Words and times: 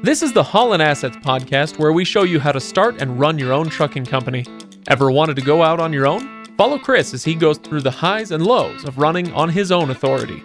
This 0.00 0.22
is 0.22 0.32
the 0.32 0.44
Holland 0.44 0.80
Assets 0.80 1.16
podcast 1.16 1.76
where 1.80 1.92
we 1.92 2.04
show 2.04 2.22
you 2.22 2.38
how 2.38 2.52
to 2.52 2.60
start 2.60 3.02
and 3.02 3.18
run 3.18 3.36
your 3.36 3.52
own 3.52 3.68
trucking 3.68 4.06
company. 4.06 4.44
Ever 4.86 5.10
wanted 5.10 5.34
to 5.34 5.42
go 5.42 5.64
out 5.64 5.80
on 5.80 5.92
your 5.92 6.06
own? 6.06 6.44
Follow 6.56 6.78
Chris 6.78 7.12
as 7.14 7.24
he 7.24 7.34
goes 7.34 7.58
through 7.58 7.80
the 7.80 7.90
highs 7.90 8.30
and 8.30 8.46
lows 8.46 8.84
of 8.84 8.96
running 8.98 9.32
on 9.32 9.48
his 9.48 9.72
own 9.72 9.90
authority. 9.90 10.40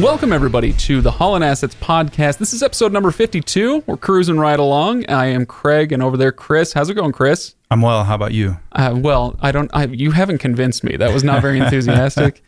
Welcome, 0.00 0.32
everybody, 0.32 0.72
to 0.74 1.00
the 1.00 1.10
Holland 1.10 1.42
Assets 1.42 1.74
podcast. 1.74 2.38
This 2.38 2.52
is 2.52 2.62
episode 2.62 2.92
number 2.92 3.10
52. 3.10 3.82
We're 3.86 3.96
cruising 3.96 4.38
right 4.38 4.60
along. 4.60 5.08
I 5.10 5.26
am 5.26 5.46
Craig, 5.46 5.90
and 5.90 6.00
over 6.00 6.16
there, 6.16 6.32
Chris. 6.32 6.74
How's 6.74 6.88
it 6.90 6.94
going, 6.94 7.12
Chris? 7.12 7.56
I'm 7.72 7.82
well. 7.82 8.04
How 8.04 8.14
about 8.14 8.32
you? 8.32 8.58
Uh, 8.70 8.94
well, 8.96 9.36
I 9.40 9.50
don't. 9.50 9.68
I, 9.74 9.86
you 9.86 10.12
haven't 10.12 10.38
convinced 10.38 10.84
me. 10.84 10.96
That 10.96 11.12
was 11.12 11.24
not 11.24 11.42
very 11.42 11.58
enthusiastic. 11.62 12.44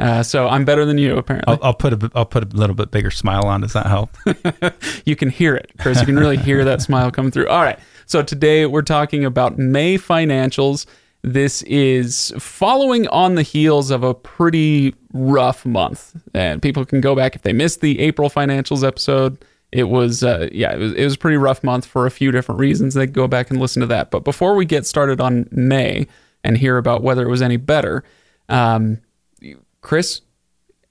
Uh, 0.00 0.22
so 0.22 0.48
I'm 0.48 0.64
better 0.64 0.86
than 0.86 0.96
you, 0.96 1.16
apparently. 1.18 1.52
I'll, 1.52 1.62
I'll 1.62 1.74
put 1.74 1.92
a 1.92 2.10
I'll 2.14 2.24
put 2.24 2.54
a 2.54 2.56
little 2.56 2.74
bit 2.74 2.90
bigger 2.90 3.10
smile 3.10 3.44
on. 3.44 3.60
Does 3.60 3.74
that 3.74 3.86
help? 3.86 4.16
you 5.04 5.14
can 5.14 5.28
hear 5.28 5.54
it, 5.54 5.70
Chris. 5.78 6.00
You 6.00 6.06
can 6.06 6.16
really 6.16 6.38
hear 6.38 6.64
that 6.64 6.80
smile 6.82 7.10
come 7.10 7.30
through. 7.30 7.48
All 7.48 7.62
right. 7.62 7.78
So 8.06 8.22
today 8.22 8.64
we're 8.64 8.80
talking 8.82 9.26
about 9.26 9.58
May 9.58 9.98
financials. 9.98 10.86
This 11.22 11.60
is 11.62 12.32
following 12.38 13.08
on 13.08 13.34
the 13.34 13.42
heels 13.42 13.90
of 13.90 14.02
a 14.02 14.14
pretty 14.14 14.94
rough 15.12 15.66
month, 15.66 16.16
and 16.32 16.62
people 16.62 16.86
can 16.86 17.02
go 17.02 17.14
back 17.14 17.36
if 17.36 17.42
they 17.42 17.52
missed 17.52 17.82
the 17.82 18.00
April 18.00 18.30
financials 18.30 18.82
episode. 18.82 19.44
It 19.70 19.84
was, 19.84 20.24
uh, 20.24 20.48
yeah, 20.50 20.72
it 20.72 20.78
was, 20.78 20.94
it 20.94 21.04
was 21.04 21.14
a 21.14 21.18
pretty 21.18 21.36
rough 21.36 21.62
month 21.62 21.84
for 21.84 22.06
a 22.06 22.10
few 22.10 22.32
different 22.32 22.58
reasons. 22.58 22.94
They 22.94 23.06
go 23.06 23.28
back 23.28 23.50
and 23.50 23.60
listen 23.60 23.80
to 23.80 23.86
that. 23.88 24.10
But 24.10 24.24
before 24.24 24.54
we 24.54 24.64
get 24.64 24.86
started 24.86 25.20
on 25.20 25.46
May 25.52 26.06
and 26.42 26.56
hear 26.56 26.78
about 26.78 27.02
whether 27.02 27.22
it 27.22 27.28
was 27.28 27.42
any 27.42 27.58
better, 27.58 28.02
um, 28.48 28.98
Chris, 29.80 30.20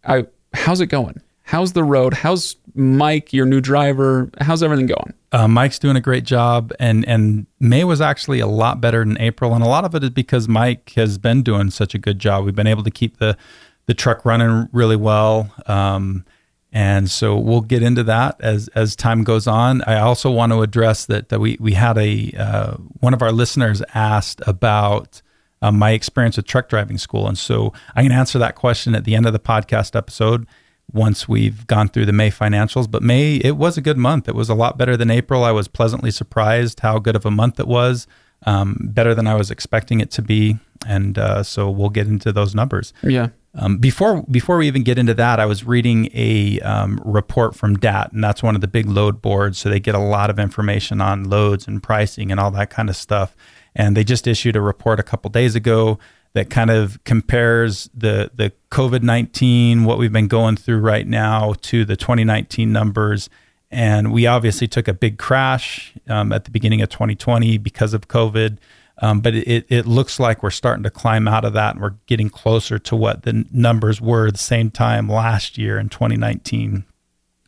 I, 0.03 0.25
how's 0.53 0.81
it 0.81 0.87
going? 0.87 1.21
How's 1.43 1.73
the 1.73 1.83
road? 1.83 2.13
How's 2.13 2.55
Mike, 2.75 3.33
your 3.33 3.45
new 3.45 3.59
driver? 3.59 4.29
How's 4.39 4.61
everything 4.61 4.85
going? 4.85 5.13
Uh, 5.31 5.47
Mike's 5.47 5.79
doing 5.79 5.95
a 5.95 6.01
great 6.01 6.23
job, 6.23 6.71
and 6.79 7.07
and 7.07 7.45
May 7.59 7.83
was 7.83 8.01
actually 8.01 8.39
a 8.39 8.47
lot 8.47 8.81
better 8.81 8.99
than 8.99 9.19
April, 9.19 9.53
and 9.53 9.63
a 9.63 9.67
lot 9.67 9.85
of 9.85 9.95
it 9.95 10.03
is 10.03 10.09
because 10.11 10.47
Mike 10.47 10.91
has 10.95 11.17
been 11.17 11.43
doing 11.43 11.69
such 11.69 11.93
a 11.93 11.97
good 11.97 12.19
job. 12.19 12.45
We've 12.45 12.55
been 12.55 12.67
able 12.67 12.83
to 12.83 12.91
keep 12.91 13.17
the 13.17 13.37
the 13.85 13.93
truck 13.93 14.25
running 14.25 14.69
really 14.71 14.95
well, 14.95 15.51
um, 15.65 16.25
and 16.71 17.09
so 17.09 17.37
we'll 17.37 17.61
get 17.61 17.83
into 17.83 18.03
that 18.03 18.39
as 18.41 18.67
as 18.69 18.95
time 18.95 19.23
goes 19.23 19.47
on. 19.47 19.81
I 19.83 19.99
also 19.99 20.29
want 20.31 20.51
to 20.51 20.61
address 20.61 21.05
that 21.07 21.29
that 21.29 21.39
we 21.39 21.57
we 21.59 21.73
had 21.73 21.97
a 21.97 22.31
uh, 22.37 22.73
one 22.99 23.13
of 23.13 23.21
our 23.21 23.31
listeners 23.31 23.81
asked 23.93 24.41
about. 24.47 25.21
Uh, 25.61 25.71
my 25.71 25.91
experience 25.91 26.37
with 26.37 26.45
truck 26.47 26.69
driving 26.69 26.97
school. 26.97 27.27
And 27.27 27.37
so 27.37 27.73
I 27.95 28.03
can 28.03 28.13
answer 28.13 28.39
that 28.39 28.55
question 28.55 28.95
at 28.95 29.03
the 29.03 29.13
end 29.13 29.25
of 29.25 29.33
the 29.33 29.39
podcast 29.39 29.95
episode 29.95 30.47
once 30.91 31.27
we've 31.27 31.67
gone 31.67 31.89
through 31.89 32.05
the 32.05 32.13
May 32.13 32.31
financials. 32.31 32.89
But 32.89 33.03
May, 33.03 33.35
it 33.35 33.57
was 33.57 33.77
a 33.77 33.81
good 33.81 33.97
month. 33.97 34.27
It 34.27 34.35
was 34.35 34.49
a 34.49 34.55
lot 34.55 34.77
better 34.77 34.95
than 34.97 35.11
April. 35.11 35.43
I 35.43 35.51
was 35.51 35.67
pleasantly 35.67 36.11
surprised 36.11 36.79
how 36.79 36.99
good 36.99 37.15
of 37.15 37.25
a 37.25 37.31
month 37.31 37.59
it 37.59 37.67
was, 37.67 38.07
um, 38.45 38.77
better 38.81 39.13
than 39.13 39.27
I 39.27 39.35
was 39.35 39.51
expecting 39.51 39.99
it 39.99 40.11
to 40.11 40.21
be. 40.21 40.57
And 40.87 41.17
uh, 41.17 41.43
so 41.43 41.69
we'll 41.69 41.89
get 41.89 42.07
into 42.07 42.31
those 42.31 42.55
numbers. 42.55 42.93
Yeah. 43.03 43.29
Um, 43.55 43.77
before 43.79 44.23
before 44.23 44.57
we 44.57 44.67
even 44.67 44.83
get 44.83 44.99
into 44.99 45.15
that, 45.15 45.39
I 45.39 45.45
was 45.45 45.63
reading 45.63 46.09
a 46.13 46.59
um, 46.61 47.01
report 47.03 47.55
from 47.55 47.77
DAT, 47.77 48.11
and 48.11 48.23
that's 48.23 48.43
one 48.43 48.53
of 48.53 48.61
the 48.61 48.67
big 48.67 48.87
load 48.87 49.21
boards. 49.21 49.57
So 49.57 49.69
they 49.69 49.79
get 49.79 49.95
a 49.95 49.99
lot 49.99 50.29
of 50.29 50.37
information 50.37 51.01
on 51.01 51.23
loads 51.23 51.67
and 51.67 51.81
pricing 51.81 52.31
and 52.31 52.39
all 52.39 52.51
that 52.51 52.69
kind 52.69 52.89
of 52.89 52.95
stuff. 52.95 53.35
And 53.75 53.95
they 53.95 54.03
just 54.03 54.27
issued 54.27 54.55
a 54.55 54.61
report 54.61 54.99
a 54.99 55.03
couple 55.03 55.29
days 55.29 55.55
ago 55.55 55.99
that 56.33 56.49
kind 56.49 56.69
of 56.69 57.03
compares 57.05 57.89
the 57.93 58.31
the 58.33 58.51
COVID 58.71 59.01
nineteen, 59.01 59.83
what 59.83 59.97
we've 59.97 60.11
been 60.11 60.27
going 60.27 60.55
through 60.55 60.79
right 60.79 61.07
now, 61.07 61.53
to 61.61 61.85
the 61.85 61.95
2019 61.95 62.71
numbers. 62.71 63.29
And 63.71 64.11
we 64.11 64.25
obviously 64.25 64.67
took 64.67 64.87
a 64.87 64.93
big 64.93 65.17
crash 65.17 65.93
um, 66.07 66.31
at 66.31 66.45
the 66.45 66.51
beginning 66.51 66.81
of 66.81 66.89
2020 66.89 67.57
because 67.59 67.93
of 67.93 68.07
COVID. 68.07 68.57
Um, 69.01 69.21
but 69.21 69.33
it, 69.33 69.65
it 69.69 69.85
looks 69.85 70.19
like 70.19 70.43
we're 70.43 70.49
starting 70.49 70.83
to 70.83 70.89
climb 70.89 71.27
out 71.27 71.45
of 71.45 71.53
that 71.53 71.75
and 71.75 71.81
we're 71.81 71.95
getting 72.05 72.29
closer 72.29 72.77
to 72.79 72.95
what 72.95 73.23
the 73.23 73.45
numbers 73.51 74.01
were 74.01 74.29
the 74.29 74.37
same 74.37 74.71
time 74.71 75.07
last 75.07 75.57
year 75.57 75.79
in 75.79 75.87
2019. 75.87 76.83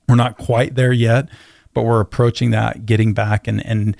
We're 0.07 0.15
not 0.15 0.37
quite 0.37 0.75
there 0.75 0.93
yet, 0.93 1.27
but 1.73 1.83
we're 1.83 1.99
approaching 1.99 2.51
that, 2.51 2.85
getting 2.85 3.13
back 3.13 3.47
and, 3.47 3.65
and 3.65 3.97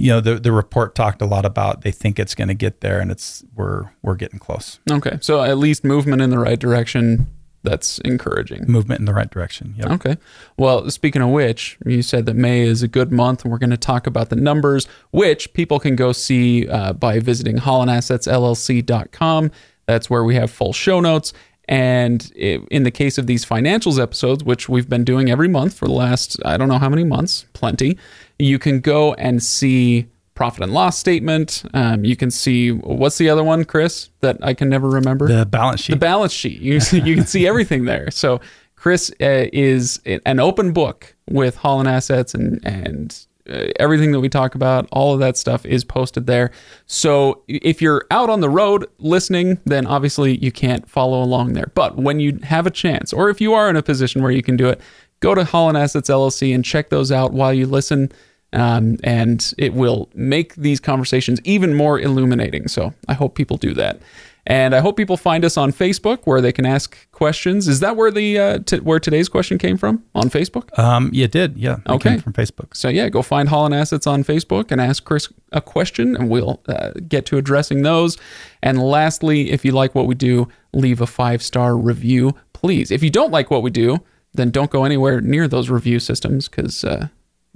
you 0.00 0.08
know 0.08 0.20
the 0.20 0.36
the 0.36 0.50
report 0.50 0.94
talked 0.94 1.20
a 1.20 1.26
lot 1.26 1.44
about 1.44 1.82
they 1.82 1.90
think 1.90 2.18
it's 2.18 2.34
going 2.34 2.48
to 2.48 2.54
get 2.54 2.80
there 2.80 2.98
and 3.00 3.10
it's 3.10 3.44
we're 3.54 3.90
we're 4.02 4.14
getting 4.14 4.38
close 4.38 4.78
Okay. 4.90 5.18
So 5.20 5.42
at 5.42 5.58
least 5.58 5.84
movement 5.84 6.22
in 6.22 6.30
the 6.30 6.38
right 6.38 6.58
direction. 6.58 7.26
That's 7.62 7.98
encouraging. 7.98 8.64
movement 8.66 9.00
in 9.00 9.04
the 9.04 9.12
right 9.12 9.28
direction 9.30 9.74
yep. 9.76 9.90
Okay. 9.90 10.16
Well, 10.56 10.88
speaking 10.90 11.20
of 11.20 11.28
which, 11.28 11.76
you 11.84 12.00
said 12.00 12.24
that 12.24 12.34
May 12.34 12.62
is 12.62 12.82
a 12.82 12.88
good 12.88 13.12
month, 13.12 13.42
and 13.44 13.52
we're 13.52 13.58
going 13.58 13.68
to 13.68 13.76
talk 13.76 14.06
about 14.06 14.30
the 14.30 14.36
numbers, 14.36 14.88
which 15.10 15.52
people 15.52 15.78
can 15.78 15.94
go 15.94 16.12
see 16.12 16.66
uh, 16.66 16.94
by 16.94 17.20
visiting 17.20 17.58
hollandassetsllc.com. 17.58 19.50
That's 19.84 20.08
where 20.08 20.24
we 20.24 20.34
have 20.36 20.50
full 20.50 20.72
show 20.72 21.00
notes. 21.00 21.34
And 21.68 22.32
i 22.36 22.60
in 22.70 22.82
the 22.84 22.90
case 22.90 23.18
of 23.18 23.26
these 23.26 23.44
financials 23.44 24.00
episodes, 24.02 24.42
which 24.42 24.68
we've 24.70 24.88
been 24.88 25.04
doing 25.04 25.30
every 25.30 25.48
month 25.48 25.74
for 25.74 25.86
the 25.86 25.92
last, 25.92 26.38
I 26.46 26.56
don't 26.56 26.68
know 26.68 26.78
how 26.78 26.88
many 26.88 27.04
months, 27.04 27.44
plenty, 27.52 27.98
you 28.40 28.58
can 28.58 28.80
go 28.80 29.14
and 29.14 29.42
see 29.42 30.06
profit 30.34 30.62
and 30.62 30.72
loss 30.72 30.98
statement. 30.98 31.64
Um, 31.74 32.04
you 32.04 32.16
can 32.16 32.30
see, 32.30 32.70
what's 32.70 33.18
the 33.18 33.28
other 33.28 33.44
one, 33.44 33.64
Chris, 33.64 34.08
that 34.20 34.38
I 34.42 34.54
can 34.54 34.68
never 34.68 34.88
remember? 34.88 35.28
the 35.28 35.44
balance 35.44 35.82
sheet 35.82 35.92
the 35.92 35.98
balance 35.98 36.32
sheet. 36.32 36.60
You 36.60 36.80
you 36.92 37.14
can 37.14 37.26
see 37.26 37.46
everything 37.46 37.84
there. 37.84 38.10
So 38.10 38.40
Chris 38.74 39.10
uh, 39.20 39.46
is 39.52 40.00
an 40.06 40.40
open 40.40 40.72
book 40.72 41.14
with 41.28 41.56
Holland 41.56 41.88
Assets 41.88 42.34
and 42.34 42.64
and 42.64 43.26
uh, 43.50 43.66
everything 43.78 44.12
that 44.12 44.20
we 44.20 44.28
talk 44.28 44.54
about. 44.54 44.88
All 44.92 45.12
of 45.12 45.20
that 45.20 45.36
stuff 45.36 45.66
is 45.66 45.84
posted 45.84 46.26
there. 46.26 46.50
So 46.86 47.42
if 47.48 47.82
you're 47.82 48.06
out 48.10 48.30
on 48.30 48.40
the 48.40 48.48
road 48.48 48.86
listening, 48.98 49.58
then 49.66 49.86
obviously 49.86 50.38
you 50.38 50.52
can't 50.52 50.88
follow 50.88 51.22
along 51.22 51.52
there. 51.52 51.70
But 51.74 51.96
when 51.96 52.20
you 52.20 52.38
have 52.44 52.66
a 52.66 52.70
chance, 52.70 53.12
or 53.12 53.28
if 53.28 53.40
you 53.40 53.52
are 53.52 53.68
in 53.68 53.76
a 53.76 53.82
position 53.82 54.22
where 54.22 54.30
you 54.30 54.42
can 54.42 54.56
do 54.56 54.68
it, 54.68 54.80
go 55.20 55.34
to 55.34 55.44
Holland 55.44 55.76
Assets 55.76 56.08
LLC 56.08 56.54
and 56.54 56.64
check 56.64 56.88
those 56.88 57.12
out 57.12 57.32
while 57.32 57.52
you 57.52 57.66
listen. 57.66 58.10
Um, 58.52 58.96
and 59.04 59.54
it 59.58 59.74
will 59.74 60.08
make 60.14 60.54
these 60.56 60.80
conversations 60.80 61.40
even 61.44 61.74
more 61.74 62.00
illuminating. 62.00 62.66
So 62.68 62.92
I 63.08 63.14
hope 63.14 63.34
people 63.36 63.56
do 63.56 63.74
that. 63.74 64.00
And 64.46 64.74
I 64.74 64.80
hope 64.80 64.96
people 64.96 65.16
find 65.18 65.44
us 65.44 65.56
on 65.56 65.70
Facebook 65.70 66.20
where 66.24 66.40
they 66.40 66.50
can 66.50 66.64
ask 66.66 66.96
questions. 67.12 67.68
Is 67.68 67.78
that 67.80 67.94
where 67.94 68.10
the 68.10 68.38
uh, 68.38 68.58
t- 68.60 68.80
where 68.80 68.98
today's 68.98 69.28
question 69.28 69.58
came 69.58 69.76
from 69.76 70.02
on 70.14 70.30
Facebook? 70.30 70.76
um 70.78 71.10
you 71.12 71.28
did 71.28 71.56
yeah 71.58 71.76
it 71.86 71.90
Okay. 71.90 72.10
came 72.10 72.20
from 72.20 72.32
facebook 72.32 72.74
So 72.74 72.88
yeah, 72.88 73.08
go 73.10 73.22
find 73.22 73.48
Holland 73.50 73.74
Assets 73.74 74.06
on 74.06 74.24
Facebook 74.24 74.72
and 74.72 74.80
ask 74.80 75.04
Chris 75.04 75.28
a 75.52 75.60
question, 75.60 76.16
and 76.16 76.30
we'll 76.30 76.60
uh, 76.68 76.92
get 77.06 77.26
to 77.26 77.36
addressing 77.36 77.82
those. 77.82 78.16
And 78.62 78.82
lastly, 78.82 79.50
if 79.52 79.64
you 79.64 79.72
like 79.72 79.94
what 79.94 80.06
we 80.06 80.14
do, 80.14 80.48
leave 80.72 81.00
a 81.02 81.06
five 81.06 81.42
star 81.42 81.76
review, 81.76 82.32
please. 82.54 82.90
If 82.90 83.02
you 83.02 83.10
don't 83.10 83.30
like 83.30 83.50
what 83.50 83.62
we 83.62 83.70
do, 83.70 83.98
then 84.32 84.50
don't 84.50 84.70
go 84.70 84.84
anywhere 84.84 85.20
near 85.20 85.46
those 85.48 85.68
review 85.70 86.00
systems 86.00 86.48
because. 86.48 86.82
Uh, 86.82 87.08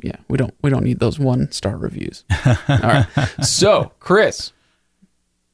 yeah, 0.03 0.17
we 0.29 0.37
don't 0.37 0.55
we 0.63 0.71
don't 0.71 0.85
need 0.85 0.99
those 1.01 1.19
one 1.19 1.51
star 1.53 1.77
reviews. 1.77 2.25
All 2.47 2.57
right. 2.69 3.07
So, 3.43 3.93
Chris, 4.01 4.53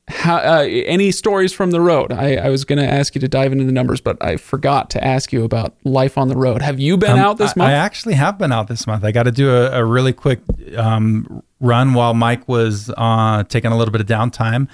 how, 0.08 0.36
uh, 0.36 0.62
any 0.68 1.12
stories 1.12 1.52
from 1.52 1.70
the 1.70 1.80
road? 1.80 2.10
I, 2.12 2.34
I 2.36 2.48
was 2.48 2.64
going 2.64 2.78
to 2.78 2.86
ask 2.86 3.14
you 3.14 3.20
to 3.20 3.28
dive 3.28 3.52
into 3.52 3.64
the 3.64 3.72
numbers, 3.72 4.00
but 4.00 4.16
I 4.22 4.36
forgot 4.38 4.90
to 4.90 5.04
ask 5.04 5.32
you 5.32 5.44
about 5.44 5.74
life 5.84 6.18
on 6.18 6.28
the 6.28 6.36
road. 6.36 6.62
Have 6.62 6.80
you 6.80 6.96
been 6.96 7.12
Um, 7.12 7.18
out 7.20 7.38
this 7.38 7.52
I, 7.56 7.58
month? 7.58 7.68
I 7.68 7.72
actually 7.74 8.14
have 8.14 8.36
been 8.38 8.50
out 8.50 8.66
this 8.68 8.86
month. 8.86 9.04
I 9.04 9.12
got 9.12 9.24
to 9.24 9.30
do 9.32 9.50
a, 9.50 9.70
a 9.80 9.84
really 9.84 10.12
quick 10.12 10.40
um, 10.76 11.42
run 11.60 11.94
while 11.94 12.14
Mike 12.14 12.48
was 12.48 12.90
uh, 12.96 13.44
taking 13.44 13.70
a 13.70 13.76
little 13.76 13.92
bit 13.92 14.00
of 14.00 14.06
downtime. 14.06 14.68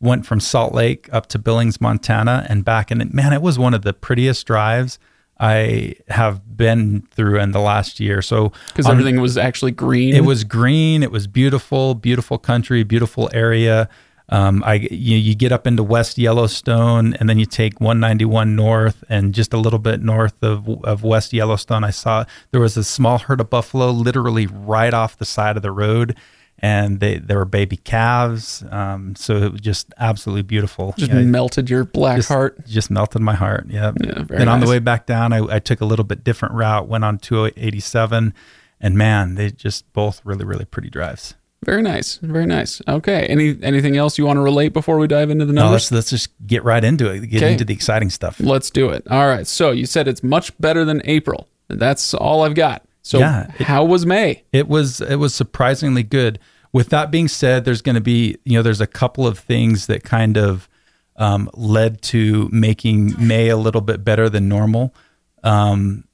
Went 0.00 0.24
from 0.24 0.40
Salt 0.40 0.72
Lake 0.74 1.08
up 1.12 1.26
to 1.26 1.38
Billings, 1.38 1.80
Montana, 1.80 2.46
and 2.48 2.64
back. 2.64 2.90
And 2.90 3.12
man, 3.12 3.32
it 3.32 3.42
was 3.42 3.58
one 3.58 3.74
of 3.74 3.82
the 3.82 3.92
prettiest 3.92 4.46
drives 4.46 4.98
I 5.40 5.94
have 6.08 6.56
been 6.56 7.06
through 7.12 7.38
in 7.40 7.52
the 7.52 7.60
last 7.60 8.00
year. 8.00 8.22
So 8.22 8.52
because 8.68 8.86
everything 8.88 9.20
was 9.20 9.38
actually 9.38 9.70
green. 9.72 10.14
It 10.14 10.24
was 10.24 10.44
green. 10.44 11.02
It 11.02 11.12
was 11.12 11.26
beautiful, 11.26 11.94
beautiful 11.94 12.38
country, 12.38 12.82
beautiful 12.82 13.30
area. 13.32 13.88
Um, 14.30 14.62
I 14.66 14.74
you, 14.74 15.16
you 15.16 15.34
get 15.34 15.52
up 15.52 15.66
into 15.66 15.82
West 15.82 16.18
Yellowstone, 16.18 17.14
and 17.14 17.30
then 17.30 17.38
you 17.38 17.46
take 17.46 17.80
191 17.80 18.54
north, 18.54 19.02
and 19.08 19.32
just 19.32 19.54
a 19.54 19.56
little 19.56 19.78
bit 19.78 20.02
north 20.02 20.42
of 20.42 20.68
of 20.84 21.02
West 21.02 21.32
Yellowstone, 21.32 21.82
I 21.82 21.90
saw 21.90 22.24
there 22.50 22.60
was 22.60 22.76
a 22.76 22.84
small 22.84 23.18
herd 23.18 23.40
of 23.40 23.48
buffalo, 23.48 23.90
literally 23.90 24.46
right 24.46 24.92
off 24.92 25.16
the 25.16 25.24
side 25.24 25.56
of 25.56 25.62
the 25.62 25.72
road, 25.72 26.14
and 26.60 27.00
they 27.00 27.18
there 27.18 27.38
were 27.38 27.44
baby 27.44 27.76
calves. 27.76 28.64
Um, 28.70 29.14
so 29.16 29.36
it 29.36 29.52
was 29.52 29.60
just 29.60 29.92
absolutely 29.98 30.42
beautiful. 30.42 30.94
just 30.98 31.10
Yeah, 31.12 31.20
melted 31.20 31.70
your 31.70 31.84
black 31.84 32.16
just, 32.16 32.28
heart. 32.28 32.66
just 32.66 32.90
melted 32.90 33.22
my 33.22 33.34
heart. 33.34 33.66
Yeah. 33.68 33.92
Yeah, 34.02 34.24
and 34.30 34.48
on 34.48 34.60
the 34.60 34.66
way 34.66 34.78
back 34.78 35.06
down, 35.06 35.32
I, 35.32 35.56
I 35.56 35.58
took 35.58 35.80
a 35.80 35.84
little 35.84 36.04
bit 36.04 36.24
different 36.24 36.54
route, 36.54 36.88
went 36.88 37.04
on 37.04 37.18
287, 37.18 38.34
and 38.80 38.94
man, 38.96 39.34
they 39.34 39.50
just 39.50 39.92
both 39.92 40.20
really, 40.24 40.44
really 40.44 40.64
pretty 40.64 40.90
drives. 40.90 41.34
Very 41.64 41.82
nice. 41.82 42.18
Very 42.18 42.46
nice. 42.46 42.80
Okay. 42.86 43.26
Any 43.26 43.58
anything 43.64 43.96
else 43.96 44.16
you 44.16 44.24
want 44.24 44.36
to 44.36 44.40
relate 44.42 44.72
before 44.72 44.96
we 44.96 45.08
dive 45.08 45.28
into 45.28 45.44
the 45.44 45.52
No, 45.52 45.62
numbers? 45.62 45.90
let's 45.90 45.92
let's 45.92 46.10
just 46.10 46.30
get 46.46 46.62
right 46.62 46.84
into 46.84 47.10
it. 47.10 47.26
Get 47.26 47.42
Okay. 47.42 47.52
into 47.52 47.64
the 47.64 47.74
exciting 47.74 48.10
stuff. 48.10 48.38
Let's 48.38 48.70
do 48.70 48.90
it. 48.90 49.04
All 49.10 49.26
right. 49.26 49.44
So 49.44 49.72
you 49.72 49.84
said 49.84 50.06
it's 50.06 50.22
much 50.22 50.56
better 50.60 50.84
than 50.84 51.02
April. 51.04 51.48
That's 51.68 52.14
all 52.14 52.44
I've 52.44 52.54
got. 52.54 52.84
So 53.08 53.20
Yeah, 53.20 53.46
it- 53.58 53.62
how 53.64 53.84
was 53.84 54.04
May? 54.04 54.42
It 54.52 54.68
was 54.68 55.00
it 55.00 55.16
was 55.16 55.34
surprisingly 55.34 56.02
good. 56.02 56.38
With 56.72 56.90
that 56.90 57.10
being 57.10 57.26
said, 57.28 57.64
there's 57.64 57.80
going 57.80 57.94
to 57.94 58.02
be 58.02 58.36
you 58.44 58.52
know 58.58 58.62
there's 58.62 58.82
a 58.82 58.86
couple 58.86 59.26
of 59.26 59.38
things 59.38 59.86
that 59.86 60.04
kind 60.04 60.36
of 60.36 60.68
um, 61.16 61.48
led 61.54 62.02
to 62.02 62.48
making 62.52 63.14
May 63.18 63.48
a 63.48 63.56
little 63.56 63.80
bit 63.80 64.04
better 64.04 64.28
than 64.28 64.46
normal. 64.48 64.94
Um, 65.42 66.04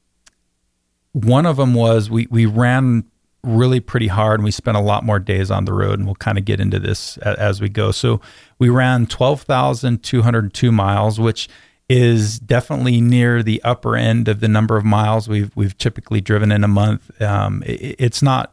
one 1.12 1.46
of 1.46 1.56
them 1.56 1.74
was 1.74 2.08
we 2.10 2.28
we 2.30 2.46
ran 2.46 3.04
really 3.42 3.80
pretty 3.80 4.06
hard 4.06 4.38
and 4.40 4.44
we 4.44 4.50
spent 4.52 4.76
a 4.76 4.80
lot 4.80 5.04
more 5.04 5.18
days 5.18 5.50
on 5.50 5.64
the 5.64 5.72
road 5.72 5.98
and 5.98 6.06
we'll 6.06 6.14
kind 6.14 6.38
of 6.38 6.44
get 6.44 6.60
into 6.60 6.78
this 6.78 7.18
a- 7.18 7.38
as 7.40 7.60
we 7.60 7.68
go. 7.68 7.90
So 7.90 8.20
we 8.58 8.68
ran 8.68 9.06
12,202 9.06 10.72
miles, 10.72 11.18
which 11.20 11.48
is 11.96 12.40
definitely 12.40 13.00
near 13.00 13.40
the 13.40 13.62
upper 13.62 13.94
end 13.94 14.26
of 14.26 14.40
the 14.40 14.48
number 14.48 14.76
of 14.76 14.84
miles 14.84 15.28
we've 15.28 15.54
we've 15.54 15.78
typically 15.78 16.20
driven 16.20 16.50
in 16.50 16.64
a 16.64 16.68
month. 16.68 17.22
Um, 17.22 17.62
it, 17.64 17.94
it's 18.00 18.20
not 18.20 18.52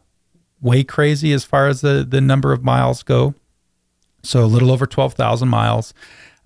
way 0.60 0.84
crazy 0.84 1.32
as 1.32 1.44
far 1.44 1.66
as 1.66 1.80
the 1.80 2.06
the 2.08 2.20
number 2.20 2.52
of 2.52 2.62
miles 2.62 3.02
go. 3.02 3.34
So 4.22 4.44
a 4.44 4.46
little 4.46 4.70
over 4.70 4.86
12,000 4.86 5.48
miles, 5.48 5.92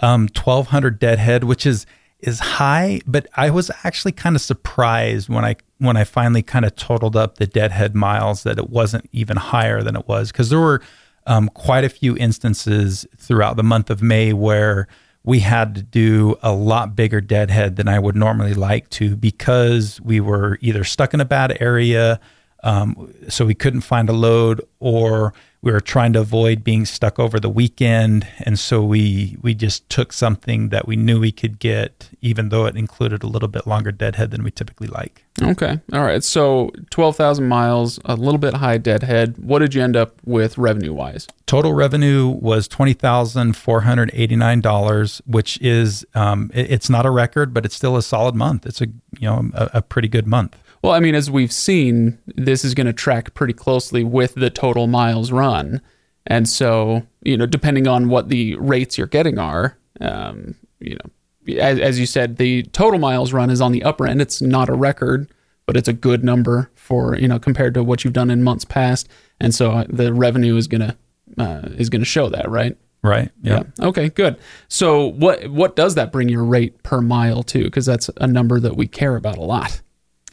um, 0.00 0.22
1,200 0.22 0.98
deadhead, 0.98 1.44
which 1.44 1.66
is 1.66 1.84
is 2.20 2.40
high, 2.40 3.02
but 3.06 3.26
I 3.36 3.50
was 3.50 3.70
actually 3.84 4.12
kind 4.12 4.34
of 4.34 4.40
surprised 4.40 5.28
when 5.28 5.44
I 5.44 5.56
when 5.78 5.98
I 5.98 6.04
finally 6.04 6.42
kind 6.42 6.64
of 6.64 6.74
totaled 6.76 7.14
up 7.14 7.36
the 7.36 7.46
deadhead 7.46 7.94
miles 7.94 8.42
that 8.44 8.56
it 8.56 8.70
wasn't 8.70 9.06
even 9.12 9.36
higher 9.36 9.82
than 9.82 9.96
it 9.96 10.08
was 10.08 10.32
because 10.32 10.48
there 10.48 10.60
were 10.60 10.80
um, 11.26 11.50
quite 11.50 11.84
a 11.84 11.90
few 11.90 12.16
instances 12.16 13.06
throughout 13.18 13.56
the 13.56 13.62
month 13.62 13.90
of 13.90 14.00
May 14.00 14.32
where 14.32 14.88
we 15.26 15.40
had 15.40 15.74
to 15.74 15.82
do 15.82 16.36
a 16.40 16.52
lot 16.52 16.94
bigger 16.96 17.20
deadhead 17.20 17.76
than 17.76 17.88
I 17.88 17.98
would 17.98 18.14
normally 18.14 18.54
like 18.54 18.88
to 18.90 19.16
because 19.16 20.00
we 20.00 20.20
were 20.20 20.56
either 20.62 20.84
stuck 20.84 21.12
in 21.12 21.20
a 21.20 21.24
bad 21.24 21.58
area, 21.60 22.20
um, 22.66 23.12
so 23.28 23.44
we 23.46 23.54
couldn't 23.54 23.82
find 23.82 24.08
a 24.08 24.12
load, 24.12 24.60
or 24.80 25.32
we 25.62 25.72
were 25.72 25.80
trying 25.80 26.12
to 26.12 26.20
avoid 26.20 26.62
being 26.62 26.84
stuck 26.84 27.18
over 27.18 27.40
the 27.40 27.48
weekend, 27.48 28.26
and 28.40 28.58
so 28.58 28.82
we 28.82 29.36
we 29.40 29.54
just 29.54 29.88
took 29.88 30.12
something 30.12 30.68
that 30.70 30.86
we 30.86 30.96
knew 30.96 31.18
we 31.20 31.32
could 31.32 31.58
get, 31.58 32.10
even 32.20 32.50
though 32.50 32.66
it 32.66 32.76
included 32.76 33.22
a 33.22 33.26
little 33.26 33.48
bit 33.48 33.66
longer 33.66 33.90
deadhead 33.92 34.30
than 34.32 34.42
we 34.44 34.50
typically 34.50 34.86
like. 34.88 35.24
Okay. 35.42 35.78
All 35.92 36.02
right. 36.02 36.24
So 36.24 36.70
12,000 36.90 37.46
miles, 37.46 37.98
a 38.06 38.16
little 38.16 38.38
bit 38.38 38.54
high 38.54 38.78
deadhead. 38.78 39.36
What 39.38 39.58
did 39.58 39.74
you 39.74 39.82
end 39.82 39.94
up 39.96 40.12
with 40.24 40.56
revenue 40.56 40.94
wise? 40.94 41.26
Total 41.46 41.72
revenue 41.74 42.26
was 42.28 42.66
twenty 42.68 42.92
thousand 42.94 43.56
four 43.56 43.82
hundred 43.82 44.10
eighty 44.12 44.36
nine 44.36 44.60
dollars, 44.60 45.20
which 45.26 45.60
is 45.60 46.04
um, 46.14 46.50
it- 46.54 46.70
it's 46.70 46.90
not 46.90 47.06
a 47.06 47.10
record, 47.10 47.52
but 47.54 47.64
it's 47.64 47.76
still 47.76 47.96
a 47.96 48.02
solid 48.02 48.34
month. 48.34 48.66
It's 48.66 48.80
a 48.80 48.86
you 49.18 49.28
know 49.28 49.50
a, 49.54 49.70
a 49.74 49.82
pretty 49.82 50.08
good 50.08 50.26
month. 50.26 50.56
Well, 50.86 50.94
I 50.94 51.00
mean, 51.00 51.16
as 51.16 51.28
we've 51.28 51.50
seen, 51.50 52.16
this 52.26 52.64
is 52.64 52.72
going 52.72 52.86
to 52.86 52.92
track 52.92 53.34
pretty 53.34 53.54
closely 53.54 54.04
with 54.04 54.36
the 54.36 54.50
total 54.50 54.86
miles 54.86 55.32
run. 55.32 55.80
And 56.28 56.48
so, 56.48 57.02
you 57.22 57.36
know, 57.36 57.44
depending 57.44 57.88
on 57.88 58.08
what 58.08 58.28
the 58.28 58.54
rates 58.54 58.96
you're 58.96 59.08
getting 59.08 59.36
are, 59.36 59.76
um, 60.00 60.54
you 60.78 60.94
know, 60.94 61.58
as, 61.60 61.80
as 61.80 61.98
you 61.98 62.06
said, 62.06 62.36
the 62.36 62.62
total 62.62 63.00
miles 63.00 63.32
run 63.32 63.50
is 63.50 63.60
on 63.60 63.72
the 63.72 63.82
upper 63.82 64.06
end. 64.06 64.20
It's 64.22 64.40
not 64.40 64.68
a 64.68 64.74
record, 64.74 65.28
but 65.66 65.76
it's 65.76 65.88
a 65.88 65.92
good 65.92 66.22
number 66.22 66.70
for, 66.76 67.16
you 67.16 67.26
know, 67.26 67.40
compared 67.40 67.74
to 67.74 67.82
what 67.82 68.04
you've 68.04 68.12
done 68.12 68.30
in 68.30 68.44
months 68.44 68.64
past. 68.64 69.08
And 69.40 69.52
so 69.52 69.72
uh, 69.72 69.86
the 69.88 70.14
revenue 70.14 70.54
is 70.54 70.68
going 70.68 70.82
to, 70.82 70.96
uh, 71.36 71.68
is 71.78 71.90
going 71.90 72.02
to 72.02 72.06
show 72.06 72.28
that, 72.28 72.48
right? 72.48 72.76
Right. 73.02 73.32
Yeah. 73.42 73.64
Okay, 73.80 74.08
good. 74.08 74.38
So 74.68 75.06
what, 75.06 75.48
what 75.48 75.74
does 75.74 75.96
that 75.96 76.12
bring 76.12 76.28
your 76.28 76.44
rate 76.44 76.84
per 76.84 77.00
mile 77.00 77.42
to? 77.42 77.64
Because 77.64 77.86
that's 77.86 78.08
a 78.18 78.28
number 78.28 78.60
that 78.60 78.76
we 78.76 78.86
care 78.86 79.16
about 79.16 79.36
a 79.36 79.42
lot. 79.42 79.80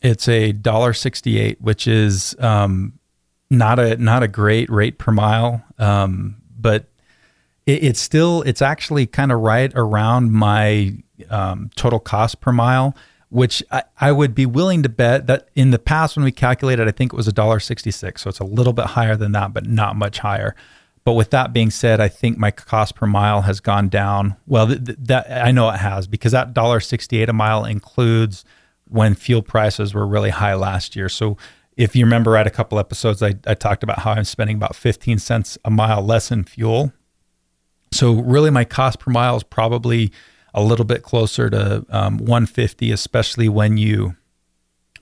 It's 0.03 0.27
a 0.27 0.51
dollar 0.51 0.93
sixty 0.93 1.39
eight, 1.39 1.61
which 1.61 1.87
is 1.87 2.35
um, 2.39 2.99
not 3.49 3.79
a 3.79 3.95
not 3.95 4.21
a 4.21 4.27
great 4.27 4.69
rate 4.69 4.97
per 4.97 5.13
mile, 5.13 5.63
um, 5.79 6.35
but 6.59 6.87
it, 7.65 7.83
it's 7.85 8.01
still 8.01 8.41
it's 8.41 8.61
actually 8.61 9.07
kind 9.07 9.31
of 9.31 9.39
right 9.39 9.71
around 9.75 10.33
my 10.33 10.97
um, 11.29 11.69
total 11.77 11.99
cost 11.99 12.41
per 12.41 12.51
mile, 12.51 12.95
which 13.29 13.63
I, 13.71 13.83
I 13.99 14.11
would 14.11 14.35
be 14.35 14.45
willing 14.45 14.83
to 14.83 14.89
bet 14.89 15.27
that 15.27 15.47
in 15.55 15.71
the 15.71 15.79
past 15.79 16.17
when 16.17 16.25
we 16.25 16.33
calculated, 16.33 16.87
I 16.87 16.91
think 16.91 17.13
it 17.13 17.15
was 17.15 17.29
a 17.29 17.33
dollar 17.33 17.61
sixty 17.61 17.91
six, 17.91 18.21
so 18.23 18.29
it's 18.29 18.39
a 18.39 18.43
little 18.45 18.73
bit 18.73 18.87
higher 18.87 19.15
than 19.15 19.31
that, 19.31 19.53
but 19.53 19.65
not 19.65 19.95
much 19.95 20.19
higher. 20.19 20.53
But 21.05 21.13
with 21.13 21.29
that 21.31 21.53
being 21.53 21.71
said, 21.71 22.01
I 22.01 22.09
think 22.09 22.37
my 22.37 22.51
cost 22.51 22.95
per 22.95 23.07
mile 23.07 23.43
has 23.43 23.59
gone 23.61 23.87
down. 23.87 24.35
Well, 24.47 24.67
th- 24.67 24.83
th- 24.83 24.97
that 25.03 25.31
I 25.45 25.51
know 25.51 25.69
it 25.69 25.77
has 25.77 26.07
because 26.07 26.33
that 26.33 26.53
dollar 26.53 26.81
sixty 26.81 27.21
eight 27.21 27.29
a 27.29 27.33
mile 27.33 27.63
includes 27.63 28.43
when 28.93 29.15
fuel 29.15 29.41
prices 29.41 29.91
were 29.91 30.05
really 30.05 30.29
high 30.29 30.53
last 30.53 30.95
year. 30.95 31.09
So 31.09 31.35
if 31.75 31.95
you 31.95 32.05
remember 32.05 32.29
right 32.29 32.45
a 32.45 32.51
couple 32.51 32.77
episodes, 32.77 33.23
I, 33.23 33.33
I 33.47 33.55
talked 33.55 33.81
about 33.81 33.99
how 33.99 34.11
I'm 34.11 34.23
spending 34.23 34.55
about 34.55 34.75
15 34.75 35.17
cents 35.17 35.57
a 35.65 35.71
mile 35.71 36.03
less 36.03 36.31
in 36.31 36.43
fuel. 36.43 36.93
So 37.91 38.13
really 38.13 38.51
my 38.51 38.65
cost 38.65 38.99
per 38.99 39.09
mile 39.09 39.35
is 39.35 39.41
probably 39.41 40.11
a 40.53 40.61
little 40.61 40.85
bit 40.85 41.01
closer 41.01 41.49
to 41.49 41.83
um, 41.89 42.19
150, 42.19 42.91
especially 42.91 43.49
when 43.49 43.77
you, 43.77 44.15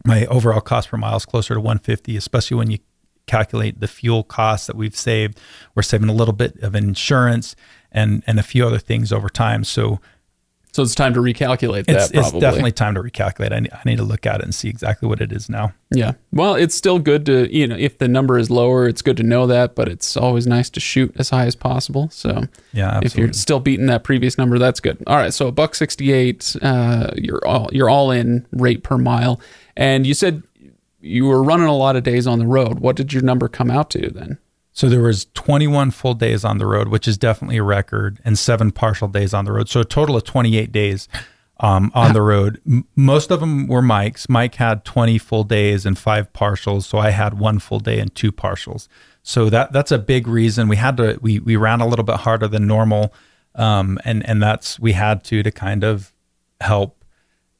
my 0.05 0.25
overall 0.27 0.61
cost 0.61 0.87
per 0.87 0.95
mile 0.95 1.17
is 1.17 1.25
closer 1.25 1.53
to 1.53 1.59
150, 1.59 2.15
especially 2.15 2.55
when 2.55 2.71
you 2.71 2.79
calculate 3.27 3.81
the 3.81 3.89
fuel 3.89 4.23
costs 4.23 4.67
that 4.67 4.77
we've 4.77 4.95
saved. 4.95 5.37
We're 5.75 5.83
saving 5.83 6.07
a 6.07 6.13
little 6.13 6.33
bit 6.33 6.57
of 6.63 6.75
insurance 6.75 7.57
and, 7.91 8.23
and 8.25 8.39
a 8.39 8.43
few 8.43 8.65
other 8.65 8.79
things 8.79 9.11
over 9.11 9.27
time. 9.27 9.65
So 9.65 9.99
So 10.73 10.83
it's 10.83 10.95
time 10.95 11.13
to 11.15 11.19
recalculate 11.19 11.85
that. 11.87 11.95
it's, 11.95 12.11
it's 12.11 12.31
definitely 12.31 12.71
time 12.71 12.95
to 12.95 13.01
recalculate. 13.01 13.51
I 13.51 13.59
need, 13.59 13.73
I 13.73 13.81
need 13.85 13.97
to 13.97 14.03
look 14.03 14.25
at 14.25 14.39
it 14.39 14.43
and 14.43 14.55
see 14.55 14.69
exactly 14.69 15.07
what 15.09 15.19
it 15.19 15.31
is 15.33 15.49
now. 15.49 15.73
yeah. 15.89 16.13
Well, 16.31 16.55
it's 16.55 16.73
still 16.75 16.97
good 16.97 17.25
to 17.25 17.53
you 17.53 17.67
know 17.67 17.75
if 17.75 17.97
the 17.97 18.07
number 18.07 18.37
is 18.37 18.49
lower, 18.49 18.87
it's 18.87 19.01
good 19.01 19.17
to 19.17 19.23
know 19.23 19.47
that, 19.47 19.75
but 19.75 19.89
it's 19.89 20.15
always 20.15 20.47
nice 20.47 20.69
to 20.71 20.79
shoot 20.79 21.13
as 21.17 21.29
high 21.29 21.45
as 21.45 21.55
possible. 21.55 22.09
So 22.09 22.45
Yeah, 22.71 23.01
if 23.03 23.17
you're 23.17 23.33
still 23.33 23.59
beating 23.59 23.87
that 23.87 24.03
previous 24.03 24.37
number, 24.37 24.57
that's 24.57 24.79
good. 24.79 25.03
All 25.07 25.17
right, 25.17 25.33
so 25.33 25.47
a 25.47 25.51
buck 25.51 25.75
sixty 25.75 26.13
eight, 26.13 26.55
uh, 26.61 27.11
you're 27.15 27.45
all 27.45 27.69
you're 27.73 27.89
all 27.89 28.11
in 28.11 28.45
rate 28.51 28.83
per 28.83 28.97
mile, 28.97 29.41
and 29.75 30.07
you 30.07 30.13
said 30.13 30.41
you 31.01 31.25
were 31.25 31.43
running 31.43 31.67
a 31.67 31.75
lot 31.75 31.95
of 31.95 32.03
days 32.03 32.27
on 32.27 32.39
the 32.39 32.47
road. 32.47 32.79
What 32.79 32.95
did 32.95 33.11
your 33.11 33.23
number 33.23 33.47
come 33.47 33.71
out 33.71 33.89
to 33.89 34.09
then? 34.09 34.37
So 34.73 34.87
there 34.87 35.01
was 35.01 35.25
21 35.33 35.91
full 35.91 36.13
days 36.13 36.45
on 36.45 36.57
the 36.57 36.65
road, 36.65 36.87
which 36.87 37.07
is 37.07 37.17
definitely 37.17 37.57
a 37.57 37.63
record, 37.63 38.19
and 38.23 38.39
seven 38.39 38.71
partial 38.71 39.07
days 39.07 39.33
on 39.33 39.45
the 39.45 39.51
road. 39.51 39.69
So 39.69 39.81
a 39.81 39.85
total 39.85 40.15
of 40.15 40.23
28 40.23 40.71
days 40.71 41.09
um, 41.61 41.91
on 41.93 42.13
the 42.13 42.21
road. 42.21 42.59
M- 42.67 42.85
most 42.95 43.31
of 43.31 43.39
them 43.39 43.67
were 43.67 43.81
Mike's. 43.81 44.27
Mike 44.27 44.55
had 44.55 44.83
20 44.83 45.17
full 45.19 45.43
days 45.43 45.85
and 45.85 45.97
five 45.97 46.31
partials. 46.33 46.83
So 46.83 46.97
I 46.97 47.11
had 47.11 47.39
one 47.39 47.59
full 47.59 47.79
day 47.79 47.99
and 47.99 48.13
two 48.13 48.31
partials. 48.31 48.87
So 49.23 49.49
that 49.51 49.71
that's 49.71 49.91
a 49.91 49.99
big 49.99 50.27
reason 50.27 50.67
we 50.67 50.77
had 50.77 50.97
to 50.97 51.19
we 51.21 51.39
we 51.39 51.55
ran 51.55 51.79
a 51.79 51.87
little 51.87 52.03
bit 52.03 52.17
harder 52.17 52.47
than 52.47 52.65
normal, 52.65 53.13
um, 53.53 53.99
and 54.03 54.27
and 54.27 54.41
that's 54.41 54.79
we 54.79 54.93
had 54.93 55.23
to 55.25 55.43
to 55.43 55.51
kind 55.51 55.83
of 55.83 56.11
help 56.59 57.00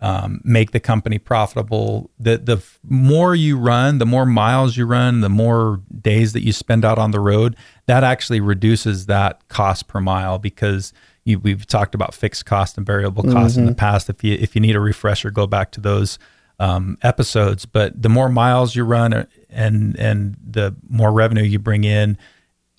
um, 0.02 0.42
make 0.44 0.72
the 0.72 0.80
company 0.80 1.20
profitable. 1.20 2.10
The 2.20 2.38
the 2.38 2.64
more 2.84 3.36
you 3.36 3.58
run, 3.58 4.00
the 4.00 4.06
more 4.06 4.26
miles 4.26 4.76
you 4.76 4.86
run, 4.86 5.22
the 5.22 5.30
more 5.30 5.82
days 6.02 6.34
that 6.34 6.44
you 6.44 6.52
spend 6.52 6.84
out 6.84 6.98
on 6.98 7.12
the 7.12 7.20
road. 7.20 7.56
That 7.86 8.04
actually 8.04 8.42
reduces 8.42 9.06
that 9.06 9.48
cost 9.48 9.88
per 9.88 10.02
mile 10.02 10.40
because 10.40 10.92
you, 11.24 11.38
we've 11.38 11.68
talked 11.68 11.94
about 11.94 12.16
fixed 12.16 12.46
cost 12.46 12.78
and 12.78 12.86
variable 12.86 13.24
cost 13.24 13.58
in 13.58 13.66
the 13.66 13.76
past. 13.76 14.10
If 14.10 14.24
you 14.24 14.36
if 14.40 14.56
you 14.56 14.62
need 14.62 14.76
a 14.76 14.80
refresher, 14.80 15.30
go 15.30 15.46
back 15.46 15.72
to 15.72 15.82
those 15.82 16.18
um, 16.60 16.98
episodes. 17.04 17.66
But 17.66 18.02
the 18.02 18.10
more 18.10 18.30
miles 18.30 18.76
you 18.76 18.84
run, 18.84 19.14
uh, 19.14 19.26
and 19.50 19.98
and 20.00 20.36
the 20.44 20.76
more 20.90 21.12
revenue 21.12 21.44
you 21.44 21.60
bring 21.60 21.84
in 21.84 22.18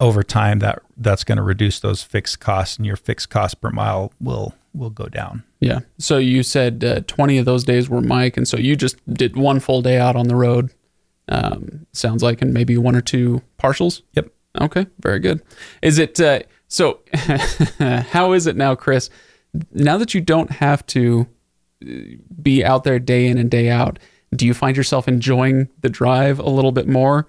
over 0.00 0.24
time, 0.24 0.58
that 0.58 0.82
that's 0.96 1.22
going 1.22 1.36
to 1.36 1.42
reduce 1.42 1.78
those 1.78 2.02
fixed 2.02 2.40
costs, 2.40 2.78
and 2.78 2.86
your 2.86 2.96
fixed 2.96 3.30
cost 3.30 3.60
per 3.60 3.70
mile 3.70 4.12
will 4.20 4.54
will 4.74 4.90
go 4.90 5.06
down. 5.06 5.42
Yeah. 5.60 5.80
So 5.98 6.18
you 6.18 6.42
said 6.42 6.84
uh, 6.84 7.00
20 7.06 7.38
of 7.38 7.44
those 7.44 7.64
days 7.64 7.88
were 7.88 8.00
Mike, 8.00 8.36
and 8.36 8.46
so 8.46 8.56
you 8.56 8.76
just 8.76 8.96
did 9.12 9.36
one 9.36 9.60
full 9.60 9.82
day 9.82 9.98
out 9.98 10.16
on 10.16 10.28
the 10.28 10.36
road. 10.36 10.70
Um, 11.28 11.86
sounds 11.92 12.22
like, 12.22 12.42
and 12.42 12.52
maybe 12.52 12.76
one 12.76 12.96
or 12.96 13.00
two 13.00 13.42
partials. 13.58 14.02
Yep. 14.14 14.32
Okay, 14.60 14.86
very 15.00 15.18
good. 15.18 15.42
Is 15.80 15.98
it 15.98 16.20
uh, 16.20 16.40
so? 16.68 17.00
how 17.78 18.32
is 18.32 18.46
it 18.46 18.56
now, 18.56 18.74
Chris? 18.74 19.08
Now 19.72 19.96
that 19.98 20.14
you 20.14 20.20
don't 20.20 20.50
have 20.50 20.84
to 20.88 21.26
uh, 21.82 21.90
be 22.42 22.64
out 22.64 22.84
there 22.84 22.98
day 22.98 23.28
in 23.28 23.38
and 23.38 23.50
day 23.50 23.70
out, 23.70 23.98
do 24.34 24.46
you 24.46 24.52
find 24.52 24.76
yourself 24.76 25.08
enjoying 25.08 25.68
the 25.80 25.88
drive 25.88 26.38
a 26.38 26.48
little 26.48 26.72
bit 26.72 26.86
more 26.86 27.28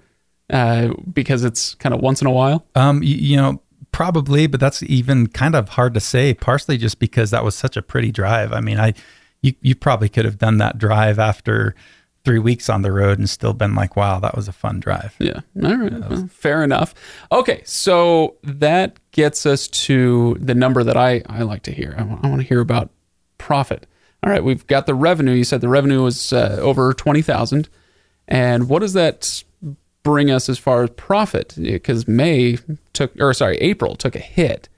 uh, 0.50 0.88
because 1.12 1.44
it's 1.44 1.74
kind 1.76 1.94
of 1.94 2.00
once 2.00 2.20
in 2.20 2.26
a 2.26 2.30
while? 2.30 2.66
Um, 2.74 3.02
you, 3.02 3.16
you 3.16 3.36
know, 3.36 3.62
probably, 3.94 4.48
but 4.48 4.58
that's 4.58 4.82
even 4.82 5.28
kind 5.28 5.54
of 5.54 5.70
hard 5.70 5.94
to 5.94 6.00
say. 6.00 6.34
Partially 6.34 6.76
just 6.76 6.98
because 6.98 7.30
that 7.30 7.44
was 7.44 7.54
such 7.54 7.76
a 7.76 7.82
pretty 7.82 8.10
drive. 8.10 8.52
I 8.52 8.60
mean, 8.60 8.78
I, 8.78 8.92
you, 9.40 9.54
you 9.60 9.76
probably 9.76 10.08
could 10.08 10.24
have 10.24 10.36
done 10.36 10.58
that 10.58 10.78
drive 10.78 11.20
after 11.20 11.76
three 12.24 12.40
weeks 12.40 12.68
on 12.68 12.82
the 12.82 12.90
road 12.90 13.18
and 13.18 13.30
still 13.30 13.52
been 13.52 13.76
like, 13.76 13.94
wow, 13.94 14.18
that 14.18 14.34
was 14.34 14.48
a 14.48 14.52
fun 14.52 14.80
drive. 14.80 15.14
Yeah. 15.20 15.40
All 15.62 15.76
right. 15.76 16.10
Well, 16.10 16.26
fair 16.26 16.64
enough. 16.64 16.92
Okay. 17.30 17.62
So 17.64 18.34
that 18.42 18.98
gets 19.12 19.46
us 19.46 19.68
to 19.68 20.36
the 20.40 20.56
number 20.56 20.82
that 20.82 20.96
I, 20.96 21.22
I 21.28 21.42
like 21.42 21.62
to 21.62 21.70
hear. 21.70 21.94
I 21.96 22.02
want, 22.02 22.24
want 22.24 22.40
to 22.40 22.48
hear 22.48 22.60
about 22.60 22.90
profit. 23.38 23.86
All 24.24 24.30
right. 24.30 24.42
We've 24.42 24.66
got 24.66 24.86
the 24.86 24.94
revenue. 24.94 25.34
You 25.34 25.44
said 25.44 25.60
the 25.60 25.68
revenue 25.68 26.02
was 26.02 26.32
uh, 26.32 26.58
over 26.60 26.94
20,000. 26.94 27.68
And 28.26 28.68
what 28.68 28.80
does 28.80 28.94
that 28.94 29.44
bring 30.04 30.30
us 30.30 30.48
as 30.48 30.58
far 30.58 30.84
as 30.84 30.90
profit? 30.90 31.54
Because 31.60 32.06
May 32.06 32.58
took, 32.92 33.12
or 33.20 33.34
sorry, 33.34 33.56
April 33.56 33.96
took 33.96 34.14
a 34.14 34.20
hit. 34.20 34.68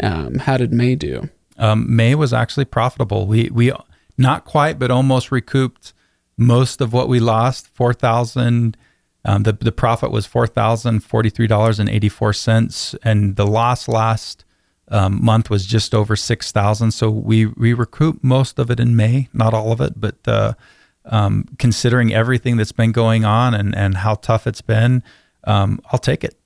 Um, 0.00 0.38
how 0.38 0.56
did 0.56 0.72
May 0.72 0.94
do? 0.94 1.28
Um, 1.58 1.96
May 1.96 2.14
was 2.14 2.32
actually 2.32 2.66
profitable. 2.66 3.26
We, 3.26 3.50
we, 3.50 3.72
not 4.16 4.44
quite, 4.44 4.78
but 4.78 4.92
almost 4.92 5.32
recouped 5.32 5.92
most 6.36 6.80
of 6.80 6.92
what 6.92 7.08
we 7.08 7.18
lost. 7.18 7.66
Four 7.68 7.92
thousand. 7.92 8.76
Um, 9.24 9.44
the 9.44 9.52
the 9.52 9.72
profit 9.72 10.10
was 10.10 10.26
four 10.26 10.46
thousand 10.46 11.00
forty 11.00 11.30
three 11.30 11.46
dollars 11.46 11.78
and 11.78 11.88
eighty 11.88 12.08
four 12.08 12.32
cents, 12.32 12.94
and 13.02 13.36
the 13.36 13.46
loss 13.46 13.88
last 13.88 14.44
um, 14.88 15.24
month 15.24 15.48
was 15.48 15.64
just 15.64 15.94
over 15.94 16.16
six 16.16 16.52
thousand. 16.52 16.90
So 16.90 17.08
we 17.08 17.46
we 17.46 17.72
recouped 17.72 18.22
most 18.22 18.58
of 18.58 18.70
it 18.70 18.80
in 18.80 18.96
May, 18.96 19.28
not 19.32 19.54
all 19.54 19.72
of 19.72 19.80
it, 19.80 20.00
but 20.00 20.16
uh, 20.26 20.54
um, 21.06 21.46
considering 21.58 22.12
everything 22.12 22.56
that's 22.56 22.72
been 22.72 22.92
going 22.92 23.24
on 23.24 23.54
and 23.54 23.74
and 23.74 23.96
how 23.98 24.14
tough 24.14 24.46
it's 24.46 24.62
been, 24.62 25.02
um, 25.44 25.80
I'll 25.92 25.98
take 25.98 26.24
it. 26.24 26.36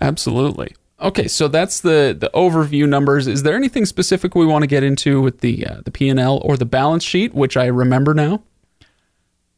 Absolutely. 0.00 0.74
Okay, 1.00 1.28
so 1.28 1.48
that's 1.48 1.80
the 1.80 2.16
the 2.18 2.30
overview 2.34 2.88
numbers. 2.88 3.26
Is 3.26 3.42
there 3.42 3.54
anything 3.54 3.84
specific 3.84 4.34
we 4.34 4.46
want 4.46 4.62
to 4.62 4.66
get 4.66 4.82
into 4.82 5.20
with 5.20 5.40
the 5.40 5.66
uh, 5.66 5.80
the 5.84 5.90
P 5.90 6.08
and 6.08 6.20
L 6.20 6.40
or 6.44 6.56
the 6.56 6.64
balance 6.64 7.04
sheet, 7.04 7.34
which 7.34 7.56
I 7.56 7.66
remember 7.66 8.14
now? 8.14 8.42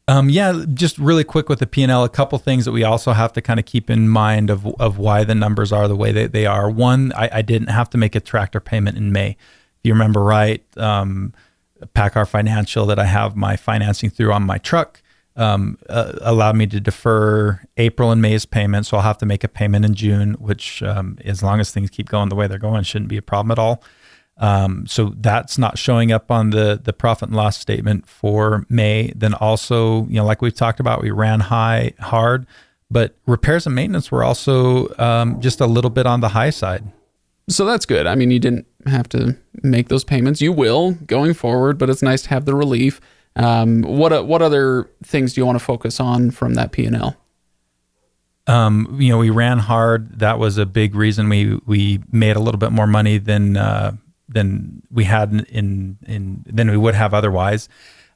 Um, 0.09 0.29
yeah, 0.29 0.63
just 0.73 0.97
really 0.97 1.25
quick 1.25 1.49
with 1.49 1.59
the 1.59 1.67
P 1.67 1.83
and 1.83 1.91
L, 1.91 2.03
a 2.03 2.09
couple 2.09 2.39
things 2.39 2.65
that 2.65 2.71
we 2.71 2.83
also 2.83 3.11
have 3.11 3.33
to 3.33 3.41
kind 3.41 3.59
of 3.59 3.65
keep 3.65 3.89
in 3.89 4.09
mind 4.09 4.49
of 4.49 4.65
of 4.79 4.97
why 4.97 5.23
the 5.23 5.35
numbers 5.35 5.71
are 5.71 5.87
the 5.87 5.95
way 5.95 6.11
they, 6.11 6.27
they 6.27 6.45
are. 6.45 6.69
One, 6.69 7.13
I, 7.13 7.29
I 7.33 7.41
didn't 7.41 7.69
have 7.69 7.89
to 7.91 7.97
make 7.97 8.15
a 8.15 8.19
tractor 8.19 8.59
payment 8.59 8.97
in 8.97 9.11
May. 9.11 9.31
If 9.31 9.79
you 9.83 9.93
remember 9.93 10.23
right, 10.23 10.63
um, 10.77 11.33
PACCAR 11.85 12.27
Financial 12.27 12.85
that 12.85 12.99
I 12.99 13.05
have 13.05 13.35
my 13.35 13.55
financing 13.55 14.09
through 14.09 14.33
on 14.33 14.43
my 14.43 14.57
truck 14.57 15.01
um, 15.37 15.77
uh, 15.87 16.13
allowed 16.21 16.55
me 16.55 16.65
to 16.67 16.79
defer 16.79 17.61
April 17.77 18.11
and 18.11 18.21
May's 18.21 18.45
payment. 18.45 18.87
So 18.87 18.97
I'll 18.97 19.03
have 19.03 19.19
to 19.19 19.25
make 19.25 19.43
a 19.43 19.47
payment 19.47 19.85
in 19.85 19.93
June, 19.93 20.33
which, 20.33 20.81
um, 20.81 21.17
as 21.23 21.43
long 21.43 21.59
as 21.59 21.71
things 21.71 21.91
keep 21.91 22.09
going 22.09 22.29
the 22.29 22.35
way 22.35 22.47
they're 22.47 22.57
going, 22.57 22.83
shouldn't 22.83 23.09
be 23.09 23.17
a 23.17 23.21
problem 23.21 23.51
at 23.51 23.59
all. 23.59 23.83
Um, 24.39 24.85
so 24.87 25.13
that's 25.17 25.57
not 25.57 25.77
showing 25.77 26.11
up 26.11 26.29
on 26.29 26.51
the 26.51 26.79
the 26.83 26.93
profit 26.93 27.29
and 27.29 27.35
loss 27.35 27.57
statement 27.57 28.07
for 28.07 28.65
May. 28.69 29.11
Then 29.15 29.33
also, 29.33 30.05
you 30.07 30.15
know, 30.15 30.25
like 30.25 30.41
we've 30.41 30.53
talked 30.53 30.79
about, 30.79 31.01
we 31.01 31.09
ran 31.09 31.39
high 31.39 31.93
hard, 31.99 32.45
but 32.91 33.15
repairs 33.25 33.65
and 33.65 33.75
maintenance 33.75 34.11
were 34.11 34.23
also 34.23 34.93
um, 34.99 35.41
just 35.41 35.59
a 35.59 35.65
little 35.65 35.89
bit 35.89 36.05
on 36.05 36.21
the 36.21 36.29
high 36.29 36.51
side. 36.51 36.83
So 37.49 37.65
that's 37.65 37.85
good. 37.85 38.05
I 38.05 38.13
mean, 38.15 38.29
you 38.29 38.39
didn't 38.39 38.67
have 38.87 39.09
to 39.09 39.37
make 39.63 39.89
those 39.89 40.03
payments. 40.03 40.41
You 40.41 40.51
will 40.51 40.91
going 40.91 41.33
forward, 41.33 41.77
but 41.77 41.89
it's 41.89 42.01
nice 42.01 42.23
to 42.23 42.29
have 42.29 42.45
the 42.45 42.55
relief. 42.55 42.99
Um, 43.35 43.83
what 43.83 44.25
what 44.25 44.41
other 44.41 44.89
things 45.03 45.33
do 45.33 45.41
you 45.41 45.45
want 45.45 45.59
to 45.59 45.63
focus 45.63 45.99
on 45.99 46.31
from 46.31 46.55
that 46.55 46.71
P 46.71 46.85
and 46.85 46.95
L? 46.95 47.15
Um, 48.47 48.97
you 48.99 49.09
know, 49.09 49.17
we 49.17 49.29
ran 49.29 49.59
hard. 49.59 50.19
That 50.19 50.39
was 50.39 50.57
a 50.57 50.65
big 50.65 50.95
reason 50.95 51.29
we 51.29 51.59
we 51.65 51.99
made 52.11 52.35
a 52.35 52.39
little 52.39 52.57
bit 52.57 52.71
more 52.71 52.87
money 52.87 53.17
than 53.17 53.57
uh, 53.57 53.91
than 54.27 54.81
we 54.89 55.03
had 55.03 55.45
in 55.49 55.97
in 56.07 56.43
than 56.47 56.71
we 56.71 56.77
would 56.77 56.95
have 56.95 57.13
otherwise. 57.13 57.69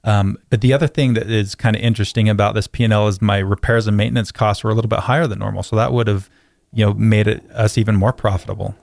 Um, 0.03 0.37
but 0.49 0.61
the 0.61 0.73
other 0.73 0.87
thing 0.87 1.13
that 1.13 1.29
is 1.29 1.53
kind 1.53 1.75
of 1.75 1.81
interesting 1.81 2.27
about 2.27 2.55
this 2.55 2.65
P 2.65 2.83
and 2.83 2.91
L 2.91 3.07
is 3.07 3.21
my 3.21 3.37
repairs 3.37 3.85
and 3.85 3.95
maintenance 3.95 4.31
costs 4.31 4.63
were 4.63 4.71
a 4.71 4.73
little 4.73 4.89
bit 4.89 4.99
higher 4.99 5.27
than 5.27 5.39
normal, 5.39 5.61
so 5.61 5.75
that 5.75 5.93
would 5.93 6.07
have 6.07 6.29
you 6.73 6.85
know 6.85 6.93
made 6.93 7.27
it 7.27 7.43
us 7.51 7.77
even 7.77 7.95
more 7.95 8.13
profitable. 8.13 8.75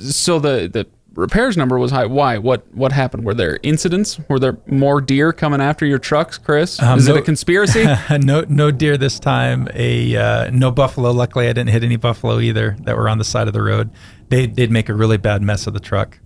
So 0.00 0.38
the 0.38 0.68
the 0.72 0.86
repairs 1.16 1.56
number 1.56 1.78
was 1.78 1.90
high. 1.90 2.06
Why? 2.06 2.38
What 2.38 2.72
what 2.74 2.92
happened? 2.92 3.24
Were 3.24 3.34
there 3.34 3.58
incidents? 3.62 4.18
Were 4.28 4.38
there 4.38 4.58
more 4.66 5.00
deer 5.00 5.32
coming 5.32 5.60
after 5.60 5.86
your 5.86 5.98
trucks, 5.98 6.38
Chris? 6.38 6.80
Um, 6.80 6.98
Is 6.98 7.08
no, 7.08 7.14
it 7.14 7.18
a 7.18 7.22
conspiracy? 7.22 7.84
no, 8.20 8.44
no 8.48 8.70
deer 8.70 8.96
this 8.96 9.18
time. 9.18 9.68
A 9.74 10.16
uh, 10.16 10.50
no 10.50 10.70
buffalo. 10.70 11.10
Luckily, 11.10 11.46
I 11.46 11.52
didn't 11.52 11.70
hit 11.70 11.82
any 11.82 11.96
buffalo 11.96 12.38
either 12.38 12.76
that 12.82 12.96
were 12.96 13.08
on 13.08 13.18
the 13.18 13.24
side 13.24 13.48
of 13.48 13.54
the 13.54 13.62
road. 13.62 13.90
They 14.28 14.46
did 14.46 14.70
make 14.70 14.88
a 14.88 14.94
really 14.94 15.16
bad 15.16 15.42
mess 15.42 15.66
of 15.66 15.74
the 15.74 15.80
truck 15.80 16.18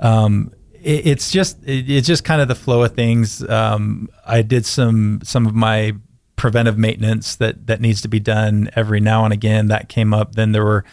um, 0.00 0.52
it, 0.74 1.06
it's 1.06 1.30
just 1.30 1.62
it, 1.64 1.90
it's 1.90 2.06
just 2.06 2.24
kind 2.24 2.40
of 2.40 2.48
the 2.48 2.54
flow 2.54 2.82
of 2.82 2.94
things. 2.94 3.46
Um, 3.48 4.08
I 4.26 4.42
did 4.42 4.66
some 4.66 5.20
some 5.22 5.46
of 5.46 5.54
my 5.54 5.94
preventive 6.36 6.78
maintenance 6.78 7.36
that 7.36 7.66
that 7.66 7.80
needs 7.80 8.00
to 8.02 8.08
be 8.08 8.20
done 8.20 8.70
every 8.76 9.00
now 9.00 9.24
and 9.24 9.32
again. 9.32 9.68
That 9.68 9.88
came 9.88 10.14
up. 10.14 10.34
Then 10.34 10.52
there 10.52 10.64
were 10.64 10.84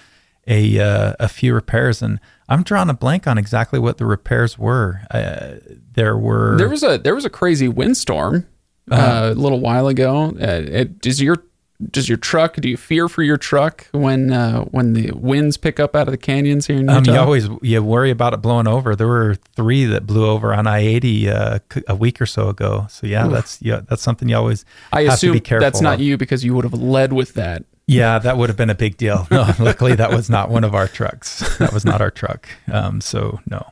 a 0.48 0.80
uh, 0.80 1.14
a 1.20 1.28
few 1.28 1.54
repairs, 1.54 2.02
and 2.02 2.20
I'm 2.48 2.64
drawing 2.64 2.90
a 2.90 2.94
blank 2.94 3.28
on 3.28 3.38
exactly 3.38 3.80
what 3.80 3.98
the 3.98 4.06
repairs 4.06 4.58
were. 4.58 5.02
Uh, 5.12 5.56
there 5.94 6.18
were 6.18 6.58
there 6.58 6.70
was 6.70 6.84
a 6.84 6.98
there 6.98 7.16
was 7.16 7.26
a 7.26 7.30
crazy 7.30 7.68
windstorm 7.68 8.46
uh, 8.92 8.96
uh 8.96 9.34
a 9.34 9.40
little 9.40 9.60
while 9.60 9.88
ago. 9.88 10.34
Uh, 10.40 10.62
it, 10.66 11.06
is 11.06 11.22
your 11.22 11.44
does 11.92 12.08
your 12.08 12.18
truck 12.18 12.56
do 12.56 12.70
you 12.70 12.78
fear 12.78 13.10
for 13.10 13.22
your 13.22 13.38
truck 13.38 13.88
when 13.92 14.32
uh, 14.32 14.62
when 14.66 14.94
the 14.94 15.12
winds 15.12 15.58
pick 15.58 15.80
up 15.80 15.96
out 15.96 16.08
of 16.08 16.12
the 16.12 16.18
canyons 16.18 16.68
here 16.68 16.78
in 16.78 16.84
Utah? 16.84 16.98
Um, 16.98 17.06
you 17.06 17.16
always 17.16 17.50
you 17.62 17.84
worry 17.84 18.12
about 18.12 18.34
it 18.34 18.42
blowing 18.42 18.68
over. 18.68 18.96
There 18.96 19.08
were 19.08 19.36
three 19.56 19.86
that 19.86 20.06
blew 20.06 20.26
over 20.26 20.54
on 20.54 20.68
I 20.68 20.80
eighty 20.80 21.30
uh, 21.30 21.60
a 21.88 21.96
week 21.96 22.22
or 22.22 22.26
so 22.26 22.50
ago. 22.50 22.88
So 22.90 23.08
yeah, 23.08 23.26
Oof. 23.26 23.34
that's 23.34 23.62
yeah 23.62 23.82
that's 23.88 24.02
something 24.02 24.30
you 24.30 24.38
always 24.38 24.64
I 24.94 25.02
assume 25.02 25.40
that's 25.40 25.82
not 25.82 25.96
of. 25.96 26.02
you 26.02 26.18
because 26.18 26.46
you 26.46 26.54
would 26.54 26.64
have 26.64 26.74
led 26.74 27.12
with 27.12 27.34
that. 27.34 27.66
Yeah, 27.88 28.20
that 28.20 28.38
would 28.38 28.50
have 28.50 28.58
been 28.58 28.70
a 28.70 28.76
big 28.76 28.98
deal. 28.98 29.28
No, 29.36 29.52
luckily 29.60 29.96
that 29.96 30.12
was 30.12 30.30
not 30.30 30.50
one 30.50 30.64
of 30.64 30.74
our 30.74 30.88
trucks. 30.88 31.58
That 31.58 31.74
was 31.74 31.84
not 31.84 32.02
our 32.02 32.12
truck. 32.12 32.48
Um, 32.72 33.02
so 33.02 33.40
no. 33.46 33.66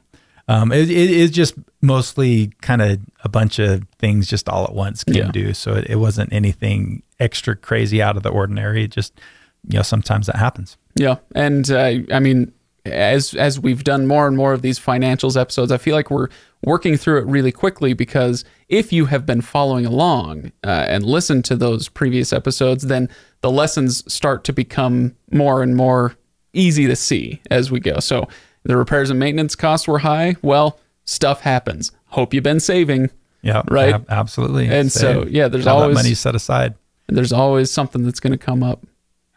Um, 0.47 0.71
it, 0.73 0.89
it 0.89 1.09
is 1.09 1.31
just 1.31 1.55
mostly 1.81 2.51
kind 2.61 2.81
of 2.81 2.99
a 3.23 3.29
bunch 3.29 3.59
of 3.59 3.85
things 3.97 4.27
just 4.27 4.49
all 4.49 4.65
at 4.65 4.73
once 4.73 5.03
can 5.03 5.15
yeah. 5.15 5.31
do. 5.31 5.53
So 5.53 5.75
it, 5.75 5.89
it, 5.89 5.95
wasn't 5.95 6.33
anything 6.33 7.01
extra 7.19 7.55
crazy 7.55 8.01
out 8.01 8.17
of 8.17 8.23
the 8.23 8.29
ordinary. 8.29 8.83
It 8.83 8.91
just, 8.91 9.17
you 9.69 9.77
know, 9.77 9.83
sometimes 9.83 10.27
that 10.27 10.35
happens. 10.35 10.77
Yeah. 10.95 11.15
And 11.33 11.69
uh, 11.71 11.99
I 12.11 12.19
mean, 12.19 12.51
as 12.85 13.33
as 13.35 13.59
we've 13.59 13.83
done 13.83 14.05
more 14.05 14.27
and 14.27 14.35
more 14.35 14.51
of 14.51 14.61
these 14.61 14.79
financials 14.79 15.39
episodes, 15.39 15.71
I 15.71 15.77
feel 15.77 15.95
like 15.95 16.11
we're 16.11 16.27
working 16.65 16.97
through 16.97 17.19
it 17.19 17.25
really 17.25 17.51
quickly 17.51 17.93
because 17.93 18.43
if 18.67 18.91
you 18.91 19.05
have 19.05 19.25
been 19.25 19.41
following 19.41 19.85
along 19.85 20.51
uh, 20.63 20.85
and 20.87 21.05
listened 21.05 21.45
to 21.45 21.55
those 21.55 21.87
previous 21.87 22.33
episodes, 22.33 22.83
then 22.87 23.09
the 23.43 23.51
lessons 23.51 24.11
start 24.11 24.45
to 24.45 24.53
become 24.53 25.13
more 25.29 25.61
and 25.61 25.75
more 25.75 26.15
easy 26.53 26.87
to 26.87 26.95
see 26.95 27.41
as 27.51 27.69
we 27.69 27.79
go. 27.79 27.99
So 27.99 28.27
the 28.63 28.77
repairs 28.77 29.09
and 29.09 29.19
maintenance 29.19 29.53
costs 29.53 29.85
were 29.85 29.99
high. 29.99 30.37
Well, 30.41 30.79
stuff 31.05 31.41
happens. 31.41 31.91
Hope 32.07 32.33
you've 32.33 32.43
been 32.43 32.61
saving. 32.61 33.11
Yeah, 33.41 33.63
right. 33.69 33.95
Ab- 33.95 34.05
absolutely. 34.07 34.69
And 34.69 34.89
Save. 34.89 35.01
so, 35.01 35.25
yeah, 35.27 35.49
there's 35.49 35.65
Have 35.65 35.75
always 35.75 35.95
money 35.95 36.13
set 36.13 36.35
aside. 36.35 36.75
There's 37.07 37.33
always 37.33 37.69
something 37.69 38.05
that's 38.05 38.21
going 38.21 38.31
to 38.31 38.37
come 38.37 38.63
up. 38.63 38.81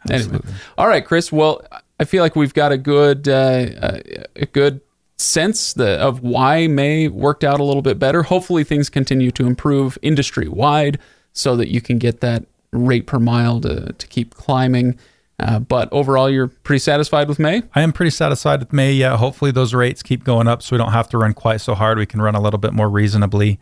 Absolutely. 0.09 0.49
Anyway, 0.49 0.61
all 0.79 0.87
right, 0.87 1.05
Chris. 1.05 1.33
Well, 1.33 1.67
I 1.99 2.05
feel 2.05 2.23
like 2.23 2.37
we've 2.37 2.55
got 2.55 2.71
a 2.71 2.79
good, 2.79 3.27
uh, 3.27 3.99
a 4.37 4.47
good 4.47 4.81
sense 5.19 5.73
the, 5.73 5.99
of 5.99 6.21
why 6.21 6.69
May 6.69 7.09
worked 7.09 7.43
out 7.43 7.59
a 7.59 7.65
little 7.65 7.83
bit 7.83 7.99
better. 7.99 8.23
Hopefully, 8.23 8.63
things 8.63 8.89
continue 8.89 9.33
to 9.33 9.47
improve 9.47 9.99
industry 10.01 10.47
wide 10.47 11.01
so 11.33 11.57
that 11.57 11.73
you 11.73 11.81
can 11.81 11.99
get 11.99 12.21
that 12.21 12.45
rate 12.77 13.07
per 13.07 13.19
mile 13.19 13.61
to, 13.61 13.93
to 13.93 14.07
keep 14.07 14.35
climbing. 14.35 14.99
Uh, 15.39 15.59
but 15.59 15.89
overall, 15.93 16.31
you're 16.31 16.49
pretty 16.49 16.79
satisfied 16.79 17.29
with 17.29 17.39
May? 17.39 17.63
I 17.75 17.83
am 17.83 17.93
pretty 17.93 18.11
satisfied 18.11 18.61
with 18.61 18.73
May. 18.73 18.93
Yeah. 18.93 19.17
Hopefully, 19.17 19.51
those 19.51 19.75
rates 19.75 20.03
keep 20.03 20.25
going 20.25 20.49
up 20.49 20.63
so 20.63 20.75
we 20.75 20.79
don't 20.79 20.93
have 20.93 21.09
to 21.11 21.19
run 21.19 21.35
quite 21.35 21.61
so 21.61 21.75
hard. 21.75 21.99
We 21.99 22.07
can 22.07 22.23
run 22.23 22.35
a 22.35 22.41
little 22.41 22.59
bit 22.59 22.73
more 22.73 22.89
reasonably 22.89 23.59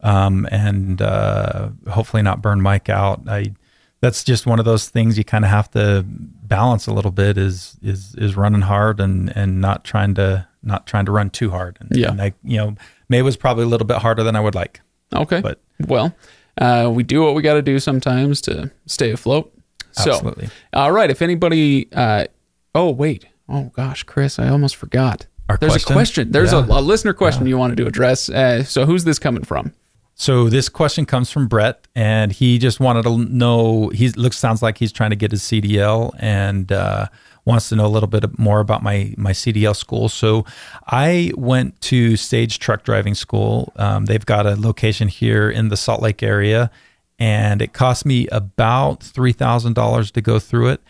um, 0.00 0.46
and 0.52 1.02
uh, 1.02 1.70
hopefully 1.90 2.22
not 2.22 2.42
burn 2.42 2.60
Mike 2.60 2.88
out. 2.88 3.22
I, 3.28 3.54
that's 4.00 4.22
just 4.22 4.46
one 4.46 4.58
of 4.58 4.64
those 4.64 4.88
things 4.88 5.18
you 5.18 5.24
kind 5.24 5.44
of 5.44 5.50
have 5.50 5.70
to 5.72 6.04
balance 6.06 6.86
a 6.86 6.92
little 6.92 7.10
bit 7.10 7.36
is 7.38 7.76
is 7.82 8.14
is 8.16 8.36
running 8.36 8.60
hard 8.60 9.00
and 9.00 9.34
and 9.36 9.60
not 9.60 9.84
trying 9.84 10.14
to 10.14 10.46
not 10.62 10.86
trying 10.86 11.06
to 11.06 11.12
run 11.12 11.30
too 11.30 11.50
hard. 11.50 11.78
And, 11.80 11.96
yeah. 11.96 12.10
And 12.10 12.20
I, 12.20 12.34
you 12.44 12.58
know, 12.58 12.76
May 13.08 13.22
was 13.22 13.36
probably 13.36 13.64
a 13.64 13.68
little 13.68 13.86
bit 13.86 13.98
harder 13.98 14.22
than 14.22 14.36
I 14.36 14.40
would 14.40 14.54
like. 14.54 14.80
Okay. 15.14 15.40
But 15.40 15.60
well, 15.86 16.14
uh, 16.60 16.90
we 16.92 17.02
do 17.02 17.22
what 17.22 17.34
we 17.34 17.42
got 17.42 17.54
to 17.54 17.62
do 17.62 17.78
sometimes 17.78 18.40
to 18.42 18.70
stay 18.86 19.10
afloat. 19.10 19.52
Absolutely. 19.98 20.46
So, 20.46 20.52
all 20.74 20.92
right. 20.92 21.10
If 21.10 21.22
anybody, 21.22 21.88
uh, 21.92 22.26
oh 22.74 22.90
wait, 22.90 23.26
oh 23.48 23.70
gosh, 23.74 24.02
Chris, 24.02 24.38
I 24.38 24.48
almost 24.48 24.76
forgot. 24.76 25.26
Our 25.48 25.56
There's 25.56 25.72
question? 25.72 25.92
a 25.92 25.94
question. 25.94 26.30
There's 26.32 26.52
yeah. 26.52 26.66
a, 26.66 26.80
a, 26.80 26.82
listener 26.82 27.12
question 27.12 27.46
yeah. 27.46 27.50
you 27.50 27.58
wanted 27.58 27.76
to 27.76 27.86
address. 27.86 28.28
Uh, 28.28 28.64
so, 28.64 28.84
who's 28.84 29.04
this 29.04 29.18
coming 29.18 29.44
from? 29.44 29.72
So 30.18 30.48
this 30.48 30.70
question 30.70 31.04
comes 31.04 31.30
from 31.30 31.46
Brett, 31.46 31.86
and 31.94 32.32
he 32.32 32.58
just 32.58 32.80
wanted 32.80 33.02
to 33.02 33.18
know. 33.18 33.90
He 33.90 34.08
looks 34.10 34.38
sounds 34.38 34.62
like 34.62 34.78
he's 34.78 34.90
trying 34.90 35.10
to 35.10 35.16
get 35.16 35.30
his 35.30 35.42
CDL 35.42 36.14
and 36.18 36.72
uh, 36.72 37.08
wants 37.46 37.68
to 37.70 37.76
know 37.76 37.86
a 37.86 37.88
little 37.88 38.08
bit 38.08 38.38
more 38.38 38.60
about 38.60 38.82
my 38.82 39.14
my 39.16 39.30
CDL 39.30 39.74
school. 39.74 40.08
So 40.10 40.44
I 40.86 41.32
went 41.36 41.80
to 41.82 42.16
Sage 42.16 42.58
Truck 42.58 42.82
Driving 42.82 43.14
School. 43.14 43.72
Um, 43.76 44.04
they've 44.04 44.26
got 44.26 44.46
a 44.46 44.56
location 44.56 45.08
here 45.08 45.48
in 45.48 45.68
the 45.68 45.76
Salt 45.76 46.02
Lake 46.02 46.22
area, 46.22 46.70
and 47.18 47.62
it 47.62 47.72
cost 47.72 48.04
me 48.04 48.26
about 48.28 49.02
three 49.02 49.32
thousand 49.32 49.74
dollars 49.74 50.10
to 50.10 50.20
go 50.20 50.38
through 50.38 50.68
it. 50.68 50.80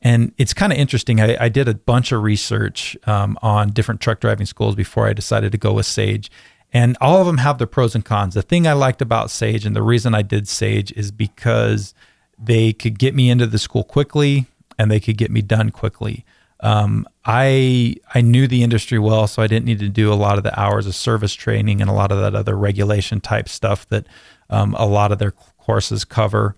And 0.00 0.32
it's 0.38 0.54
kind 0.54 0.72
of 0.72 0.78
interesting. 0.78 1.20
I, 1.20 1.36
I, 1.44 1.48
did 1.48 1.66
a 1.66 1.72
bunch 1.72 2.12
of 2.12 2.22
research 2.22 2.94
um, 3.06 3.38
on 3.40 3.70
different 3.70 4.02
truck 4.02 4.20
driving 4.20 4.44
schools 4.44 4.74
before 4.74 5.08
I 5.08 5.14
decided 5.14 5.50
to 5.52 5.58
go 5.58 5.72
with 5.72 5.86
Sage, 5.86 6.30
and 6.72 6.96
all 7.00 7.20
of 7.20 7.26
them 7.26 7.38
have 7.38 7.56
their 7.56 7.66
pros 7.66 7.94
and 7.94 8.04
cons. 8.04 8.34
The 8.34 8.42
thing 8.42 8.66
I 8.66 8.74
liked 8.74 9.00
about 9.00 9.30
Sage, 9.30 9.64
and 9.64 9.74
the 9.74 9.82
reason 9.82 10.14
I 10.14 10.20
did 10.20 10.46
Sage, 10.46 10.92
is 10.92 11.10
because 11.10 11.94
they 12.38 12.74
could 12.74 12.98
get 12.98 13.14
me 13.14 13.30
into 13.30 13.46
the 13.46 13.58
school 13.58 13.82
quickly 13.82 14.46
and 14.78 14.90
they 14.90 15.00
could 15.00 15.16
get 15.16 15.30
me 15.30 15.42
done 15.42 15.70
quickly. 15.70 16.24
Um, 16.60 17.06
I 17.24 17.96
I 18.14 18.20
knew 18.20 18.46
the 18.46 18.62
industry 18.62 18.98
well, 18.98 19.26
so 19.26 19.42
I 19.42 19.46
didn't 19.46 19.66
need 19.66 19.80
to 19.80 19.88
do 19.88 20.12
a 20.12 20.14
lot 20.14 20.38
of 20.38 20.44
the 20.44 20.58
hours 20.58 20.86
of 20.86 20.94
service 20.94 21.34
training 21.34 21.80
and 21.80 21.90
a 21.90 21.92
lot 21.92 22.12
of 22.12 22.20
that 22.20 22.34
other 22.34 22.56
regulation 22.56 23.20
type 23.20 23.48
stuff 23.48 23.88
that 23.88 24.06
um, 24.50 24.74
a 24.78 24.86
lot 24.86 25.12
of 25.12 25.18
their 25.18 25.32
courses 25.32 26.04
cover. 26.04 26.56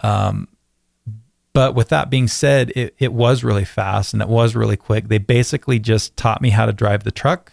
Um, 0.00 0.48
but 1.52 1.74
with 1.74 1.88
that 1.88 2.10
being 2.10 2.28
said, 2.28 2.72
it, 2.76 2.94
it 2.98 3.12
was 3.12 3.42
really 3.42 3.64
fast 3.64 4.12
and 4.12 4.22
it 4.22 4.28
was 4.28 4.54
really 4.54 4.76
quick. 4.76 5.08
They 5.08 5.18
basically 5.18 5.78
just 5.78 6.16
taught 6.16 6.40
me 6.40 6.50
how 6.50 6.66
to 6.66 6.72
drive 6.72 7.04
the 7.04 7.10
truck. 7.10 7.52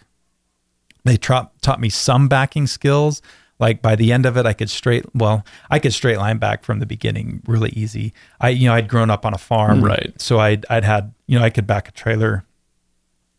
They 1.04 1.16
tra- 1.16 1.50
taught 1.60 1.80
me 1.80 1.88
some 1.88 2.28
backing 2.28 2.66
skills. 2.66 3.22
Like 3.58 3.80
by 3.80 3.96
the 3.96 4.12
end 4.12 4.26
of 4.26 4.36
it, 4.36 4.44
I 4.44 4.52
could 4.52 4.68
straight 4.68 5.04
well, 5.14 5.44
I 5.70 5.78
could 5.78 5.94
straight 5.94 6.18
line 6.18 6.38
back 6.38 6.62
from 6.62 6.78
the 6.78 6.86
beginning 6.86 7.42
really 7.46 7.70
easy. 7.70 8.12
I 8.40 8.50
you 8.50 8.68
know 8.68 8.74
I'd 8.74 8.88
grown 8.88 9.10
up 9.10 9.24
on 9.24 9.32
a 9.32 9.38
farm, 9.38 9.82
right? 9.82 10.12
So 10.20 10.38
I'd 10.38 10.66
I'd 10.68 10.84
had 10.84 11.14
you 11.26 11.38
know 11.38 11.44
I 11.44 11.50
could 11.50 11.66
back 11.66 11.88
a 11.88 11.92
trailer 11.92 12.44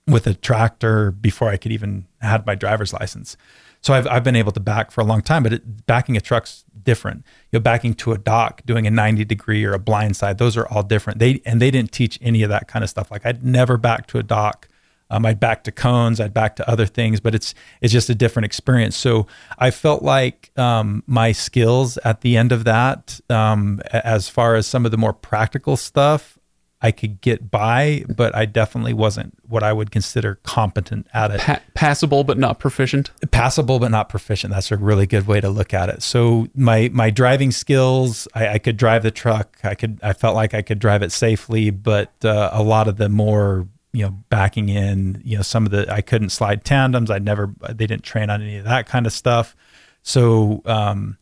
with 0.07 0.25
a 0.25 0.33
tractor 0.33 1.11
before 1.11 1.49
I 1.49 1.57
could 1.57 1.71
even 1.71 2.07
had 2.21 2.45
my 2.45 2.55
driver's 2.55 2.93
license. 2.93 3.37
So 3.81 3.93
I've 3.93 4.07
I've 4.07 4.23
been 4.23 4.35
able 4.35 4.51
to 4.53 4.59
back 4.59 4.89
for 4.89 5.01
a 5.01 5.03
long 5.03 5.21
time, 5.21 5.43
but 5.43 5.53
it, 5.53 5.85
backing 5.85 6.17
a 6.17 6.21
truck's 6.21 6.63
different. 6.83 7.23
You 7.51 7.59
know, 7.59 7.63
backing 7.63 7.93
to 7.95 8.13
a 8.13 8.17
dock, 8.17 8.63
doing 8.65 8.87
a 8.87 8.91
90 8.91 9.23
degree 9.25 9.63
or 9.63 9.73
a 9.73 9.79
blind 9.79 10.15
side, 10.15 10.39
those 10.39 10.57
are 10.57 10.67
all 10.67 10.81
different. 10.81 11.19
They 11.19 11.41
and 11.45 11.61
they 11.61 11.69
didn't 11.69 11.91
teach 11.91 12.17
any 12.23 12.41
of 12.41 12.49
that 12.49 12.67
kind 12.67 12.83
of 12.83 12.89
stuff. 12.89 13.11
Like 13.11 13.25
I'd 13.25 13.43
never 13.45 13.77
back 13.77 14.07
to 14.07 14.17
a 14.17 14.23
dock 14.23 14.67
um, 15.09 15.25
I'd 15.25 15.39
back 15.39 15.63
to 15.65 15.71
cones, 15.71 16.19
I'd 16.19 16.33
back 16.33 16.55
to 16.57 16.69
other 16.69 16.85
things, 16.85 17.19
but 17.19 17.33
it's 17.33 17.53
it's 17.81 17.93
just 17.93 18.09
a 18.09 18.15
different 18.15 18.45
experience. 18.45 18.95
So 18.95 19.27
I 19.57 19.71
felt 19.71 20.03
like 20.03 20.51
um, 20.57 21.03
my 21.07 21.31
skills 21.31 21.97
at 21.99 22.21
the 22.21 22.37
end 22.37 22.51
of 22.51 22.63
that, 22.65 23.19
um, 23.29 23.81
as 23.91 24.29
far 24.29 24.55
as 24.55 24.67
some 24.67 24.85
of 24.85 24.91
the 24.91 24.97
more 24.97 25.13
practical 25.13 25.77
stuff, 25.77 26.37
I 26.79 26.91
could 26.91 27.21
get 27.21 27.49
by, 27.49 28.05
but 28.07 28.35
I 28.35 28.45
definitely 28.45 28.93
wasn't 28.93 29.35
what 29.47 29.63
I 29.63 29.73
would 29.73 29.89
consider 29.89 30.35
competent 30.43 31.07
at 31.11 31.31
it. 31.31 31.39
Pa- 31.39 31.61
passable, 31.73 32.23
but 32.23 32.37
not 32.37 32.59
proficient. 32.59 33.09
Passable, 33.31 33.79
but 33.79 33.89
not 33.89 34.09
proficient. 34.09 34.53
That's 34.53 34.71
a 34.71 34.77
really 34.77 35.07
good 35.07 35.25
way 35.25 35.41
to 35.41 35.49
look 35.49 35.73
at 35.73 35.89
it. 35.89 36.03
So 36.03 36.47
my 36.53 36.89
my 36.93 37.09
driving 37.09 37.51
skills, 37.51 38.27
I, 38.35 38.47
I 38.49 38.57
could 38.59 38.77
drive 38.77 39.01
the 39.03 39.11
truck. 39.11 39.57
I 39.63 39.73
could. 39.73 39.99
I 40.03 40.13
felt 40.13 40.35
like 40.35 40.53
I 40.53 40.61
could 40.61 40.77
drive 40.77 41.01
it 41.01 41.11
safely, 41.11 41.71
but 41.71 42.13
uh, 42.23 42.51
a 42.53 42.61
lot 42.61 42.87
of 42.87 42.97
the 42.97 43.09
more 43.09 43.67
you 43.93 44.03
know 44.03 44.11
backing 44.29 44.69
in 44.69 45.21
you 45.23 45.37
know 45.37 45.41
some 45.41 45.65
of 45.65 45.71
the 45.71 45.91
i 45.91 46.01
couldn't 46.01 46.29
slide 46.29 46.63
tandems. 46.63 47.09
I'd 47.09 47.23
never 47.23 47.53
they 47.69 47.87
didn't 47.87 48.03
train 48.03 48.29
on 48.29 48.41
any 48.41 48.57
of 48.57 48.65
that 48.65 48.87
kind 48.87 49.05
of 49.05 49.13
stuff. 49.13 49.55
So 50.03 50.61
um 50.65 51.17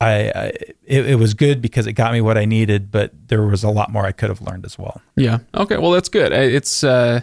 i, 0.00 0.30
I 0.30 0.52
it, 0.84 1.06
it, 1.06 1.14
was 1.14 1.32
good 1.34 1.62
because 1.62 1.86
it 1.86 1.94
got 1.94 2.12
me 2.12 2.20
what 2.20 2.36
i 2.36 2.44
needed 2.44 2.90
but 2.90 3.12
there 3.28 3.42
was 3.42 3.64
a 3.64 3.70
lot 3.70 3.90
more 3.90 4.04
i 4.04 4.12
could 4.12 4.28
have 4.28 4.42
learned 4.42 4.64
as 4.64 4.78
well. 4.78 5.00
Yeah. 5.16 5.38
Okay. 5.54 5.78
Well 5.78 5.90
that's 5.90 6.08
good. 6.08 6.32
It's 6.32 6.84
uh 6.84 7.20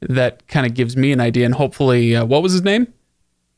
that 0.00 0.46
kind 0.48 0.66
of 0.66 0.74
gives 0.74 0.96
me 0.96 1.12
an 1.12 1.20
idea 1.20 1.44
and 1.46 1.54
hopefully 1.54 2.14
uh, 2.16 2.24
what 2.24 2.42
was 2.42 2.52
his 2.52 2.62
name? 2.62 2.92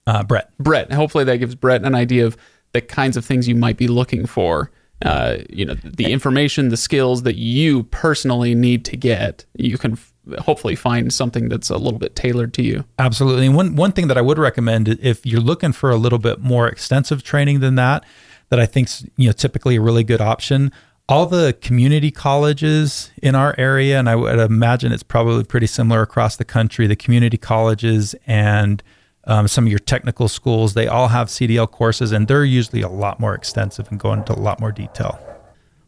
Uh 0.06 0.22
brett. 0.22 0.50
Brett. 0.58 0.92
Hopefully 0.92 1.24
that 1.24 1.38
gives 1.38 1.54
brett 1.54 1.84
an 1.84 1.94
idea 1.94 2.26
of 2.26 2.36
the 2.72 2.80
kinds 2.80 3.16
of 3.16 3.24
things 3.24 3.48
you 3.48 3.56
might 3.56 3.76
be 3.76 3.88
looking 3.88 4.26
for 4.26 4.70
uh, 5.04 5.38
you 5.48 5.64
know 5.64 5.74
the 5.82 6.12
information 6.12 6.68
the 6.68 6.76
skills 6.76 7.22
that 7.22 7.36
you 7.36 7.84
personally 7.84 8.54
need 8.54 8.84
to 8.84 8.96
get 8.96 9.44
you 9.54 9.78
can 9.78 9.96
hopefully 10.38 10.76
find 10.76 11.12
something 11.12 11.48
that's 11.48 11.70
a 11.70 11.76
little 11.76 11.98
bit 11.98 12.14
tailored 12.14 12.54
to 12.54 12.62
you. 12.62 12.84
Absolutely. 12.98 13.46
And 13.46 13.56
one 13.56 13.76
one 13.76 13.92
thing 13.92 14.08
that 14.08 14.18
I 14.18 14.20
would 14.20 14.38
recommend 14.38 14.88
if 14.88 15.24
you're 15.24 15.40
looking 15.40 15.72
for 15.72 15.90
a 15.90 15.96
little 15.96 16.18
bit 16.18 16.40
more 16.40 16.68
extensive 16.68 17.22
training 17.22 17.60
than 17.60 17.74
that, 17.76 18.04
that 18.50 18.60
I 18.60 18.66
think's 18.66 19.04
you 19.16 19.26
know 19.26 19.32
typically 19.32 19.76
a 19.76 19.80
really 19.80 20.04
good 20.04 20.20
option. 20.20 20.72
All 21.08 21.26
the 21.26 21.56
community 21.60 22.12
colleges 22.12 23.10
in 23.20 23.34
our 23.34 23.54
area, 23.58 23.98
and 23.98 24.08
I 24.08 24.14
would 24.14 24.38
imagine 24.38 24.92
it's 24.92 25.02
probably 25.02 25.42
pretty 25.42 25.66
similar 25.66 26.02
across 26.02 26.36
the 26.36 26.44
country. 26.44 26.86
The 26.86 26.94
community 26.94 27.36
colleges 27.36 28.14
and 28.26 28.80
um, 29.24 29.48
some 29.48 29.66
of 29.66 29.70
your 29.70 29.78
technical 29.78 30.28
schools, 30.28 30.74
they 30.74 30.86
all 30.86 31.08
have 31.08 31.28
CDL 31.28 31.70
courses, 31.70 32.12
and 32.12 32.26
they're 32.26 32.44
usually 32.44 32.82
a 32.82 32.88
lot 32.88 33.20
more 33.20 33.34
extensive 33.34 33.90
and 33.90 34.00
go 34.00 34.12
into 34.12 34.32
a 34.32 34.40
lot 34.40 34.60
more 34.60 34.72
detail. 34.72 35.18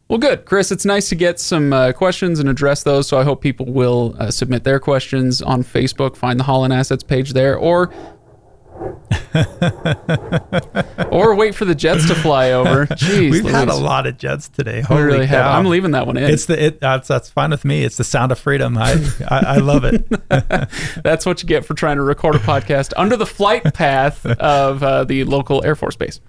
Well, 0.09 0.19
good, 0.19 0.45
Chris. 0.45 0.71
It's 0.71 0.85
nice 0.85 1.09
to 1.09 1.15
get 1.15 1.39
some 1.39 1.73
uh, 1.73 1.91
questions 1.93 2.39
and 2.39 2.47
address 2.47 2.83
those. 2.83 3.07
So 3.07 3.17
I 3.17 3.23
hope 3.23 3.41
people 3.41 3.65
will 3.65 4.15
uh, 4.19 4.29
submit 4.29 4.63
their 4.63 4.79
questions 4.79 5.41
on 5.41 5.63
Facebook. 5.63 6.15
Find 6.15 6.39
the 6.39 6.43
Holland 6.43 6.73
Assets 6.73 7.03
page 7.03 7.33
there, 7.33 7.57
or 7.57 7.91
or 11.11 11.35
wait 11.35 11.55
for 11.55 11.65
the 11.65 11.73
jets 11.75 12.07
to 12.07 12.15
fly 12.15 12.51
over. 12.51 12.85
Jeez, 12.93 13.31
we've 13.31 13.43
Louise. 13.43 13.55
had 13.55 13.67
a 13.67 13.75
lot 13.75 14.05
of 14.05 14.17
jets 14.17 14.47
today. 14.47 14.81
Holy 14.81 15.01
we 15.01 15.07
really 15.07 15.27
cow. 15.27 15.43
have. 15.43 15.55
I'm 15.55 15.65
leaving 15.65 15.91
that 15.91 16.05
one 16.05 16.17
in. 16.17 16.25
It's 16.25 16.45
the 16.45 16.65
it, 16.65 16.79
that's 16.79 17.07
that's 17.07 17.29
fine 17.29 17.49
with 17.49 17.65
me. 17.65 17.83
It's 17.83 17.97
the 17.97 18.03
sound 18.03 18.31
of 18.31 18.39
freedom. 18.39 18.77
I 18.77 18.91
I, 19.27 19.39
I 19.39 19.57
love 19.57 19.85
it. 19.85 20.07
that's 21.03 21.25
what 21.25 21.41
you 21.41 21.47
get 21.47 21.65
for 21.65 21.73
trying 21.73 21.97
to 21.97 22.03
record 22.03 22.35
a 22.35 22.39
podcast 22.39 22.93
under 22.95 23.17
the 23.17 23.25
flight 23.25 23.73
path 23.73 24.25
of 24.25 24.83
uh, 24.83 25.03
the 25.03 25.23
local 25.23 25.63
Air 25.65 25.75
Force 25.75 25.95
base. 25.95 26.19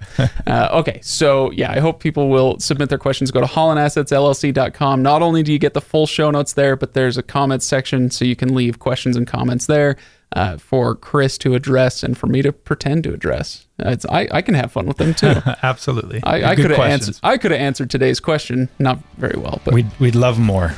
Uh, 0.46 0.68
okay, 0.72 1.00
so 1.02 1.50
yeah, 1.50 1.70
I 1.72 1.80
hope 1.80 2.00
people 2.00 2.30
will 2.30 2.58
submit 2.58 2.88
their 2.88 2.98
questions. 2.98 3.30
Go 3.30 3.40
to 3.40 3.46
hollandassetsllc.com. 3.46 5.02
Not 5.02 5.20
only 5.20 5.42
do 5.42 5.52
you 5.52 5.58
get 5.58 5.74
the 5.74 5.80
full 5.82 6.06
show 6.06 6.30
notes 6.30 6.54
there, 6.54 6.76
but 6.76 6.94
there's 6.94 7.18
a 7.18 7.22
comments 7.22 7.66
section, 7.66 8.10
so 8.10 8.24
you 8.24 8.36
can 8.36 8.54
leave 8.54 8.78
questions 8.78 9.16
and 9.16 9.26
comments 9.26 9.66
there 9.66 9.96
uh, 10.34 10.58
for 10.58 10.94
Chris 10.94 11.38
to 11.38 11.54
address 11.54 12.02
and 12.02 12.18
for 12.18 12.26
me 12.26 12.42
to 12.42 12.52
pretend 12.52 13.04
to 13.04 13.14
address. 13.14 13.66
I, 13.78 14.28
I 14.30 14.42
can 14.42 14.54
have 14.54 14.70
fun 14.70 14.86
with 14.86 14.98
them 14.98 15.14
too. 15.14 15.34
Absolutely. 15.62 16.20
I, 16.22 16.50
I 16.50 16.56
could 16.56 16.70
have 16.70 16.80
answered. 16.80 17.18
I 17.22 17.38
could 17.38 17.50
have 17.50 17.60
answered 17.60 17.90
today's 17.90 18.20
question 18.20 18.68
not 18.78 18.98
very 19.16 19.38
well, 19.38 19.60
but 19.64 19.74
we'd 19.74 19.90
we'd 19.98 20.14
love 20.14 20.38
more. 20.38 20.72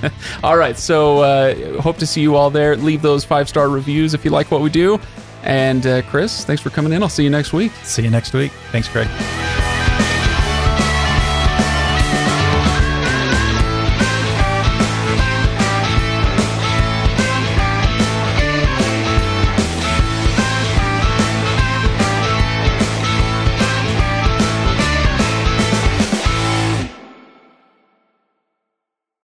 all 0.42 0.56
right. 0.56 0.78
So 0.78 1.18
uh, 1.18 1.80
hope 1.80 1.98
to 1.98 2.06
see 2.06 2.20
you 2.20 2.36
all 2.36 2.50
there. 2.50 2.76
Leave 2.76 3.02
those 3.02 3.24
five 3.24 3.48
star 3.48 3.68
reviews 3.68 4.14
if 4.14 4.24
you 4.24 4.30
like 4.30 4.50
what 4.50 4.60
we 4.60 4.70
do. 4.70 5.00
And 5.42 5.86
uh, 5.86 6.02
Chris, 6.02 6.44
thanks 6.44 6.62
for 6.62 6.70
coming 6.70 6.92
in. 6.92 7.02
I'll 7.02 7.08
see 7.08 7.24
you 7.24 7.30
next 7.30 7.52
week. 7.52 7.72
See 7.84 8.02
you 8.02 8.10
next 8.10 8.32
week. 8.32 8.52
Thanks, 8.72 8.88
Greg. 8.88 9.08